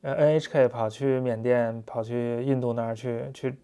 [0.00, 3.54] 呃，NHK 跑去缅甸，跑去印度那儿去去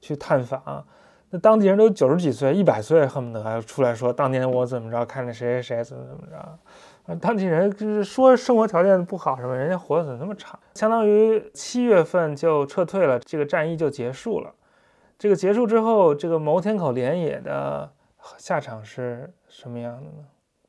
[0.00, 0.86] 去探访。
[1.30, 7.16] 那当地人都九十几岁、一百岁，恨不得还出来说当年我怎么着，看着谁谁谁怎么怎么着。
[7.16, 10.56] 当地人就是说生活条件不好什么，人家活得怎么那么长？
[10.74, 14.54] 相当于七月份就撤退了，这个战役就结束了。
[15.18, 17.90] 这个结束之后，这个牟天口连野的
[18.36, 20.24] 下场是什么样的呢？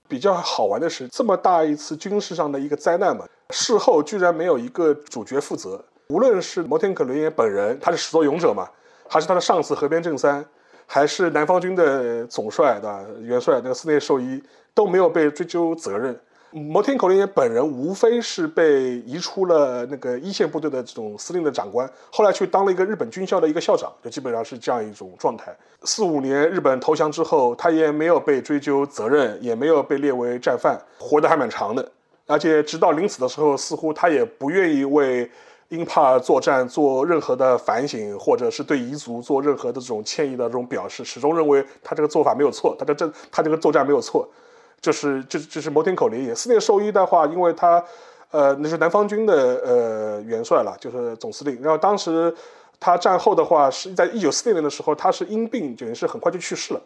[0.07, 5.85] 比较好玩的是，这么大一次军事上的一个灾难嘛，事后居然没有一个主角负责。
[6.07, 8.67] 无论是牟田口连野本人，他是始作俑者嘛。
[9.07, 10.43] 还是他的上司河边正三，
[10.87, 14.43] 还是南方军的总帅的元帅那个寺内寿一
[14.73, 16.19] 都没有被追究责任。
[16.51, 25.55] 摩天口连野本人无非是被移出了那个一线部队的这种司令的长官，后来去当了一个日本军校的一个校长，就基本上是这样一种状态。
[25.83, 31.91] 四五年日本投降之后，他也没有被追究责任，也没有被列为战犯，活得还蛮长的。
[32.25, 35.29] 而且直到临死的时候，似乎他也不愿意为。
[35.69, 44.27] 英帕作战做任何的反省，或者是对彝族做任何的这种歉意的这种表示，始终认为他这个做法没有错，他的这他这个作战没有错，
[44.81, 46.33] 就是这这是摩天口连野。
[46.33, 47.83] 四内寿一的话，因为他
[48.31, 49.33] 呃那是南方军的
[49.65, 51.61] 呃元帅了，就是总司令。
[51.61, 52.33] 然后当时
[52.79, 56.81] 他战后的话是在一九四六年的时候，他是因病等于是很快就去世了，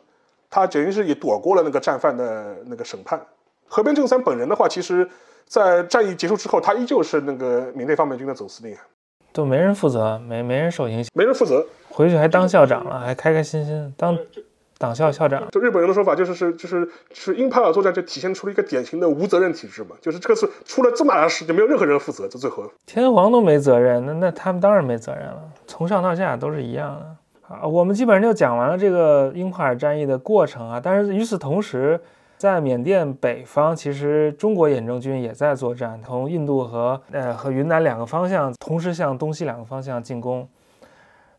[0.49, 3.19] 他等于是也躲过了那个战犯的那个审判。
[3.67, 5.09] 河边正三本人的话，其实。
[5.45, 8.75] 在战役结束之后，他依旧是那个缅甸方面军的总司令，
[9.33, 14.17] 都没人负责，没没人受影响，没人负责，回去还当校长了，还开开心心当
[14.83, 15.47] 党校校长。
[15.49, 27.55] 就日本人的说法，就是是就是是英帕尔作战就体现出了一个典型的无责任体制嘛，就是这个是出了这么大的事，就没有任何人负责，就最后天皇都没责任，那那他们当然没责任了，从上到下都是一样的。
[27.55, 31.97] 啊，我们基本上就讲完了这个英帕尔战役的过程啊，但是与此同时。
[32.35, 40.45] 在缅甸北方，其实中国远征军也在作战，从印度和呃和云南两个方向同时向东西两个方向进攻，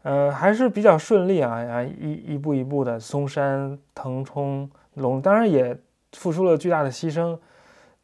[0.04, 5.76] 呃还是比较顺利啊啊一一步一步的松山腾冲龙，当然也
[6.12, 7.36] 付出了巨大的牺牲，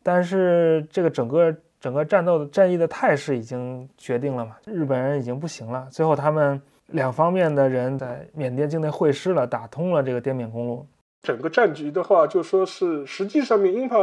[0.02, 10.84] 但是这个整个整个战斗的战役的态势已经决定了嘛，日本人已经不行了，最后他们两方面的人在缅甸境内会师了，打通了这个滇缅公路。
[11.22, 13.96] 整个战局的话，就说是实际上面，英法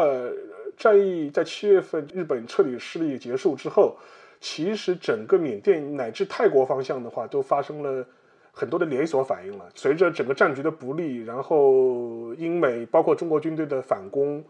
[0.77, 3.97] 战役在七月份日本彻底失利结束之后，
[4.39, 8.05] 其实整个缅甸乃至泰国方向的话，都发生了
[8.51, 9.65] 很多的连锁反应了。
[9.75, 14.43] 随着整个战局的不利，然后英美包括中国军队的反攻，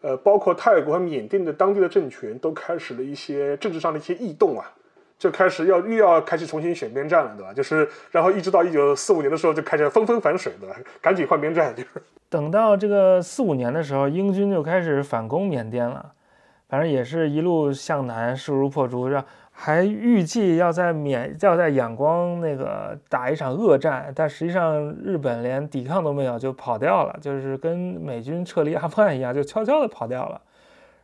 [0.00, 4.72] 呃，包括泰国和缅甸的当地的政权都开始了一些政治上的一些异动啊，
[5.18, 7.52] 就开始要又要开始重新选边站了，对吧？
[7.52, 10.76] 就是然后一直到一九四五年的时候就开始纷纷反水，对吧？
[11.02, 11.88] 赶紧换边站，就是。
[12.28, 16.12] 等到这个四五年的时候，英军就开始反攻缅甸了，
[16.70, 19.22] 反正也是一路向南，势如破竹，让。
[19.52, 30.40] 还预计要在缅要在仰光那个打一场恶战，但实际上日本连抵抗都没有就跑掉了，就是跟美军撤离阿富汗一样，就悄悄的跑掉了。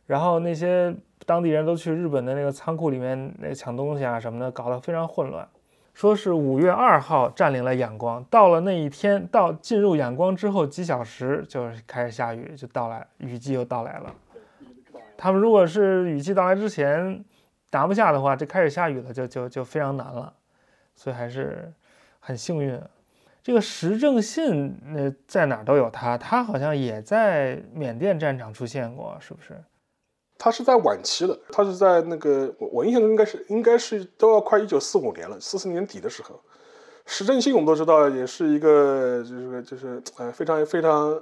[0.07, 0.91] 然后那些
[1.27, 5.47] 当地人都去日本的那个仓库里面那抢东西啊什么的，搞得非常混乱。
[5.93, 14.11] 说是五月二号占领了仰光，到了那一天到进入仰光之后几小时就开始下雨，就到来雨季又到来了。
[15.17, 17.25] 他们如果是雨季到来之前。
[17.69, 20.33] 拿不下的话，这开始下雨了，就就就非常难了，
[20.95, 21.69] 所以还是
[22.21, 22.81] 很幸运。
[23.43, 29.61] 这个石正信那在哪都有他，他好像也在缅甸战场出现过，是不是？
[30.37, 36.39] 他是在晚期的，他是在那个我我印象中应该是应该是都要快一九四五年了，四四年底的时候。
[37.05, 41.21] 石正信我们都知道，也是一个就是就是呃非常非常。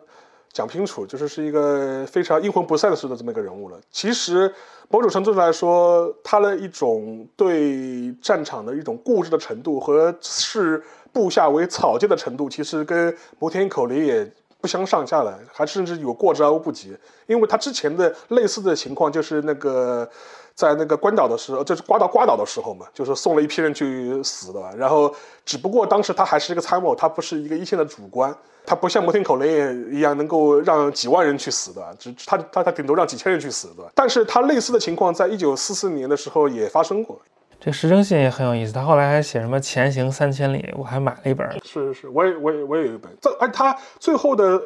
[0.55, 3.77] 讲清楚，就是是一个非常阴魂不散似的这么一个人物了。
[3.91, 4.49] 其实
[4.87, 16.95] 某种程度来说，他的一种对战场的一种固执的程度和视部下为草芥的程度，其实跟摩天口里也不相上下了，还甚至有过之而无不及。
[17.27, 20.09] 因为他之前的类似的情况，就是那个
[20.55, 24.61] 在那个关岛的时候，就是瓜岛瓜岛的时候嘛，就是送了一批人去死的。
[24.77, 25.13] 然后
[25.45, 28.35] 只不过当时他还是一个参谋，他不是一个一线的主官。
[28.67, 33.83] 他不像摩天口雷一样能够让几万人去死的，只他他他顶多让几千人去死的。
[33.93, 37.21] 但是他类似的情况在一九四四年的时候也发生过。
[37.59, 41.47] 这石正信也很有意思，他后来还写什么《前行三千里》，我还买了一本。
[41.63, 43.11] 是是是，我也我也我也有一本。
[43.21, 44.59] 这哎，他最后的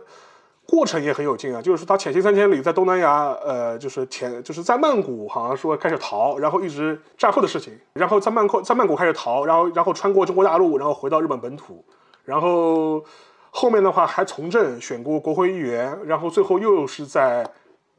[0.70, 11.84] 过程也很有劲啊，就是他潜行三千里，在东南亚，呃，就是潜就是在曼谷，好像说开始逃，然后一直战后的事情，然后在曼谷在曼谷开始逃，然后然后穿过中国大陆，然后回到日本本土，
[12.24, 13.04] 然后。
[13.52, 17.44] 后面的话还从政，选过国会议员，然后最后又是在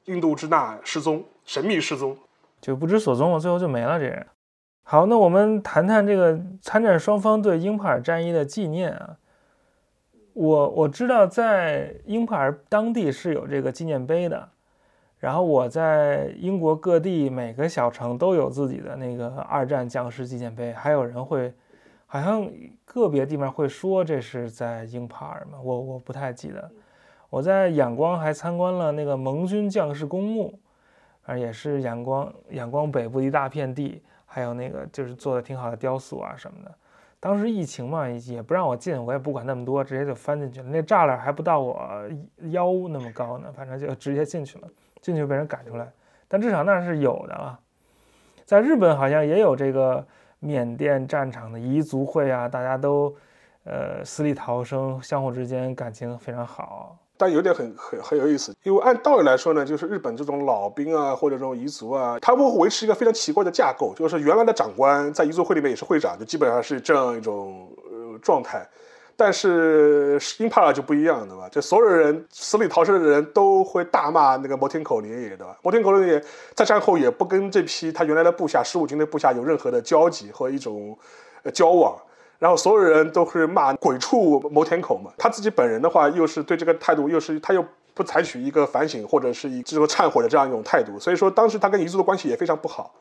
[0.05, 2.17] 印度支那失踪，神秘失踪，
[2.61, 3.41] 就不知所踪了。
[3.41, 4.25] 最后就没了这人。
[4.85, 9.17] 好，那我们谈谈这个参战双方对英帕尔战役的纪念啊。
[10.41, 14.49] 我我知道在英帕尔当地是有这个纪念碑的，
[15.19, 21.53] 然后我在英国各地每个小城都有自己的那个二战将士纪念碑，还有人会。
[22.13, 22.51] 好像
[22.85, 26.69] 个别地方会说这是在英帕尔嘛，我我不太记得。
[27.29, 30.59] 我在仰光还参观了那个盟军将士公墓，
[31.23, 36.75] 反正也是仰光仰光北部一大片地，还有那个就是做的挺好的雕塑啊什么的。
[37.21, 40.69] 当时疫情嘛，也不让我进，我也不管那么多，直接就翻进去了。
[40.69, 41.79] 那栅栏还不到我
[42.51, 44.69] 腰那么高呢，反正就直接进去了，
[45.01, 45.87] 进去被人赶出来。
[46.27, 47.61] 但至少那是有的啊。
[48.45, 50.05] 在日本好像也有这个。
[50.43, 53.15] 缅甸战场的彝族会啊，大家都，
[53.65, 56.97] 呃，死里逃生，相互之间感情非常好。
[57.21, 68.67] 但有点很很很有意思，因为按道理来说呢，就是日本这种老兵啊，或者这种彝族啊，他们会维持一个非常奇怪的架构，就是原来的长官在彝族会里面也是会长，就基本上是这样一种呃状态。
[69.17, 71.47] 但是英帕尔就不一样，对吧？
[71.51, 75.59] 就所有人死里逃生的人都会大骂那个摩天口连野，对吧？
[75.61, 76.25] 摩天口连野
[76.55, 80.99] 在战后也不跟这批他原来的部下十五军的部下有任何的交集和一种
[81.53, 81.95] 交往，
[82.41, 85.13] 然后所有人都是骂鬼畜摩天口嘛。
[85.17, 87.65] 他自己本人的话，又是对这个态度，又是他又
[87.95, 92.93] 不采取一个反省或者是一这个忏悔的这样一种态度，所以说当时他跟彝族的关系也非常不好。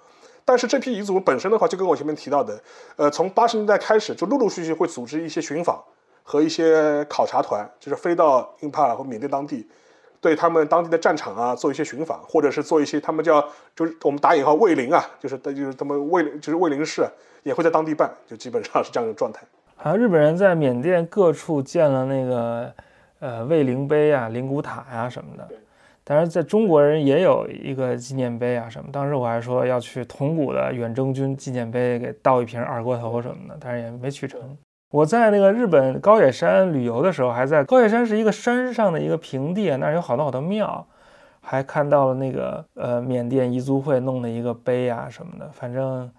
[0.45, 2.61] 但是这批彝族本身的话，就跟我前面提到的，
[2.97, 5.83] 呃，从八十年代开始就陆陆续续会组织一些寻访。
[6.21, 9.67] 和一些考察团，就是飞到英帕尔和缅甸当地，
[10.21, 13.43] 对他们当地的战场啊做一些寻访，或者是做一些他们叫
[13.75, 17.03] 就是我们打引号卫灵啊，就是就是他们卫就是卫灵式
[17.43, 19.41] 也会在当地办，就基本上是这样一个状态。
[19.75, 22.73] 好像日本人在缅甸各处建了那个
[23.19, 25.47] 呃卫灵碑啊、灵骨塔呀什么的，
[26.03, 28.91] 当然在中国人也有一个纪念碑啊什么。
[28.91, 34.39] 当时我还说要去铜鼓的远征军纪念碑给倒一瓶二锅头什么的，但是也没去成。
[34.91, 40.83] 我在那个日本高野山旅游的时候，还在高野山是一个山上的一个平地，那儿有好多好多庙，
[41.41, 46.09] 还看到了那个呃缅甸彝族会弄的一个碑啊什么的，反正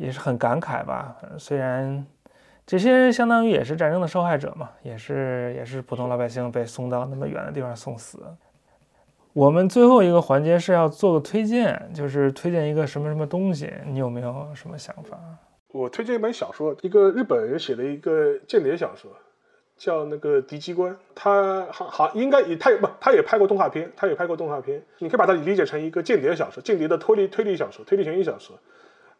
[0.00, 1.14] 也是很感慨吧。
[1.38, 2.04] 虽然
[2.66, 8.18] 这些相当于也是战争的受害者嘛，也是也是普通老百姓被送到那么远的地方送死。
[9.34, 15.18] 我们最后一个环节是要做个推荐，就是推荐一个什么什么东西，你有没有什么想法？
[15.68, 19.10] 我推荐一本小说，一个日本人写的一个间谍小说，
[19.76, 20.92] 叫那个《敌机关》。
[21.14, 24.82] 他好好应该也他也不他也拍过动画片，他也拍过动画片。
[24.98, 28.58] 你可以把它理解成一个间谍小说，间谍的推理推理小说，推理悬疑小说。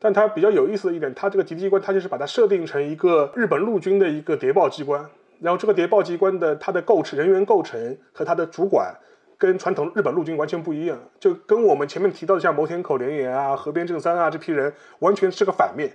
[0.01, 5.07] 但它比较有意思的一点，它这个敌机关，它就是把它设定成一个日本陆军的一个谍报机关。
[5.41, 8.95] 然后这个谍报机关的它的构成人员构成和它的主管，
[9.39, 15.91] 跟传统日本陆军完全不一样，就跟我们前面提到的像牟田口廉也啊、河边正三啊这批人完全是个反面。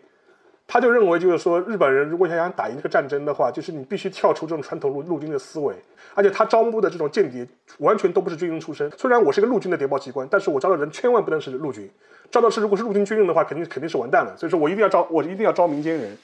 [0.68, 5.76] 他就认为，就是说，日本人如果想想打赢这个战争的话，就是你必须跳出这种传统陆陆军的思维，
[6.16, 7.48] 而且他招募的这种间谍
[7.78, 8.90] 完全都不是军人出身。
[8.98, 11.90] 虽然我是个陆军的谍报机关，但是我招的人千万不能是陆军，
[12.32, 14.36] 招的是如果是陆军军人的话，肯定肯定是完蛋了。
[14.36, 16.18] 所以说我一定要招，我一定要招民间人。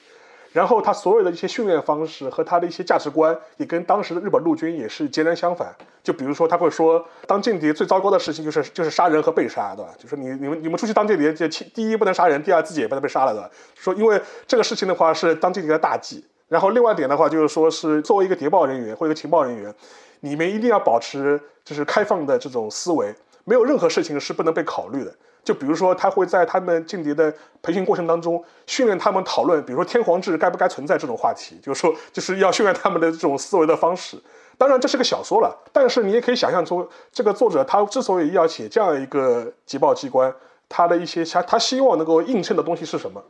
[0.52, 5.74] 然后他所有的一些训练方式和他的一些价值观，也跟当时的日本陆军也是截然相反。
[6.02, 9.90] 就比如说，他会说，当间谍最糟糕的事情就是就是杀人和被杀，对吧？
[9.98, 13.50] 就是你你们你们出去当间谍，就第一不能杀人，第二自己也不能被杀了，对吧？
[13.74, 16.24] 说因为这个事情的话是当间谍的大忌。
[16.48, 19.74] 然后另外一点的话就是说是作为一个谍报人员或者一个情报人员，
[20.20, 23.14] 你们一定要保持就是开放的这种思维，
[23.44, 25.14] 没有任何事情是不能被考虑的。
[25.44, 34.16] 就比如说，他会在他们间谍的培训过程当中训练他们讨论，比如说天皇制该不该存在这种话题，就是说，就是要训练他们的这种思维的方式。
[34.56, 40.32] 当然，这是个小说了，但是你也可以想象出，这个作者他之所以要写这样一个谍报机关，
[40.68, 43.20] 他的一些他他希望能够映衬的东西是什么。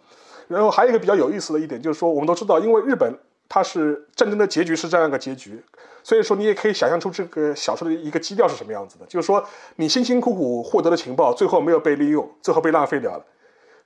[0.48, 3.10] 然后还有一个比较有意思的一点，就是说，我们都知道，因为日本
[3.48, 5.64] 它是战争的结局是这样一个结局。
[6.03, 9.45] 所以说，你也可以想象出这个小说的一个基调是什么样子的，就是说，
[9.77, 13.24] 你辛辛苦苦获得的情报，最后没有被利用，最后被浪费掉了，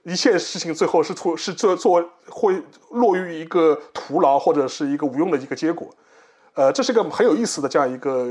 [0.05, 5.89] 一切事情最后是出是做做会落于一个徒劳或者是一个无用的一个结果。
[6.55, 8.27] 呃，这是个很有意思的这样一个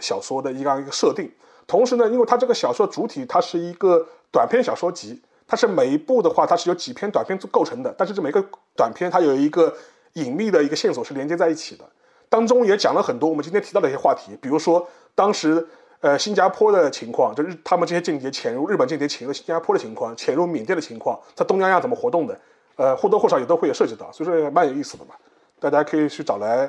[0.00, 1.28] 小说的一样一个设定。
[1.66, 8.44] 同时呢，因为它这个小说主体它是一个短篇小说集，它是每一部的话它是由几篇短篇构成的，但是这每个
[8.76, 9.74] 短篇它有一个
[10.12, 11.84] 隐秘的一个线索是连接在一起的。
[12.28, 15.66] 当中也讲了很多我们今天提到的一些话题，比如说当时
[16.00, 22.38] 呃新加坡的情况，就是他们这些间谍潜入日本间谍潜入新加坡的情况，潜入缅甸的情况，在东南亚怎么活动的，
[22.76, 25.14] 呃或多或少也都会有涉及到，所以说蛮有意思的嘛，
[25.60, 26.68] 大家可以去找来。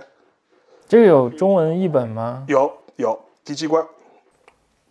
[0.88, 2.46] 这个有中文译本吗？
[2.48, 3.84] 有有敌机关，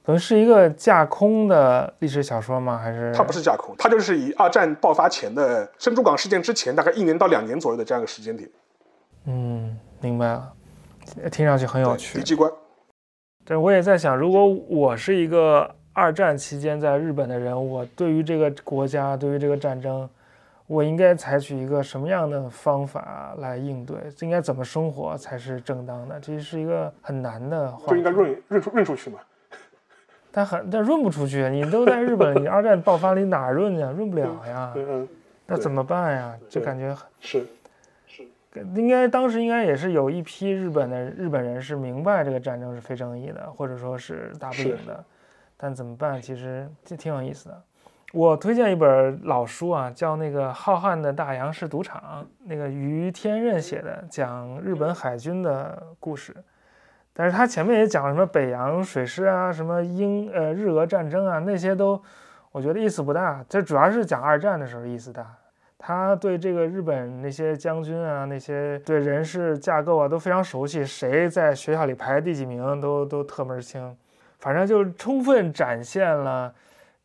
[0.04, 2.76] 可能是一个架空的历史小说吗？
[2.76, 8.50] 还是它不是架空，它就是以二战爆发前的珍珠港事件之前大概一年到两年左右的这样一个时间点。
[9.26, 10.52] 嗯，明白了。
[11.32, 12.18] 听上去很有趣。
[12.18, 12.50] 敌机关。
[13.44, 20.08] 对，我也在想，如果我是一个二战期间在日本的人，我对于这个国家，对于这个战争，
[20.66, 23.96] 我应该采取一个什么样的方法来应对？
[24.20, 26.20] 应该怎么生活才是正当的？
[26.20, 27.90] 这是一个很难的话。
[27.90, 29.18] 就应该润润出润出去嘛。
[30.32, 33.90] 但很但润不出去，你都在日本，你二战爆发，你哪润呀？
[33.90, 34.72] 润不了呀。
[34.76, 35.08] 嗯。
[35.46, 36.34] 那怎么办呀？
[36.48, 37.46] 就感觉是。
[38.74, 45.04] 应该当时应该也是有一批日本的日本人是明白这个战争是非正义的，或者说是打不赢的，
[45.56, 46.20] 但怎么办？
[46.20, 47.62] 其实这挺有意思的。
[48.12, 56.32] 我推荐一本老书啊，叫那个《浩瀚的大洋是赌场》，那个于天任写的，讲日本海军的故事。
[57.12, 62.00] 但是他前面也讲了什么北洋水师啊，什么英呃日俄战争啊，那些都
[62.52, 63.44] 我觉得意思不大。
[63.48, 65.34] 这主要是讲二战的时候意思大。
[65.86, 73.94] 他对这个日本那些将军啊，那些对人事架构啊都非常熟悉，谁在学校里排第几名都都特门清，
[74.38, 76.54] 反正就充分展现了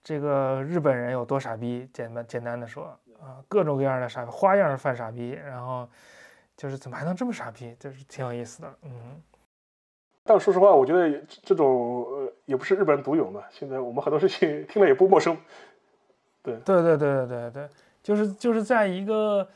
[0.01, 1.89] 这个日本人有多傻逼。
[1.91, 2.85] 简单简单的说
[3.21, 5.85] 啊，各种各样的傻逼，花样犯傻逼，然后
[6.55, 8.73] 就是怎么还能这么傻逼，就是挺有意思的。
[8.83, 8.91] 嗯，
[10.23, 15.35] 但说实话，我觉得这种呃也不是日本人独有嘛，现在我们很多事情听了也不陌生。
[16.41, 17.69] 对对对对对对对。
[18.01, 19.47] 就是就是在一个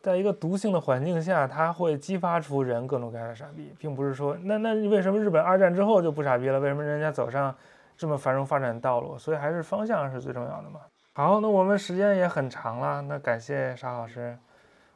[0.00, 6.58] 在一个毒性的环境下，它会激发出人各种各样的傻逼，并不是说那那为什么日本二战之后就不傻逼了？
[6.58, 7.54] 为什么人家走上
[7.96, 9.16] 这么繁荣发展的道路？
[9.16, 10.80] 所以还是方向是最重要的嘛。
[11.14, 14.36] 好，那我们时间也很长了，那感谢沙老师，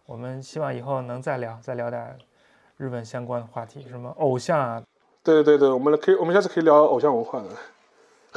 [0.07, 2.17] 我们希望以后能再聊，再聊点
[2.77, 4.83] 日本相关的话题，什么偶像啊。
[5.23, 7.49] 对对对，我们可以，我们下次可以聊偶像文化的。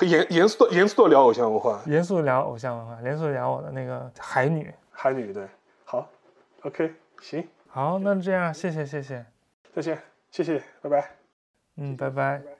[0.05, 5.47] 严严肃的严肃的聊偶像文化，严肃聊偶像文化，严肃聊我的那个海女，海女对，
[5.85, 6.07] 好
[6.63, 9.25] ，OK，行，好，那这样，谢谢谢谢，
[9.73, 10.01] 再见，
[10.31, 11.09] 谢谢，拜拜，
[11.77, 12.58] 嗯，拜拜。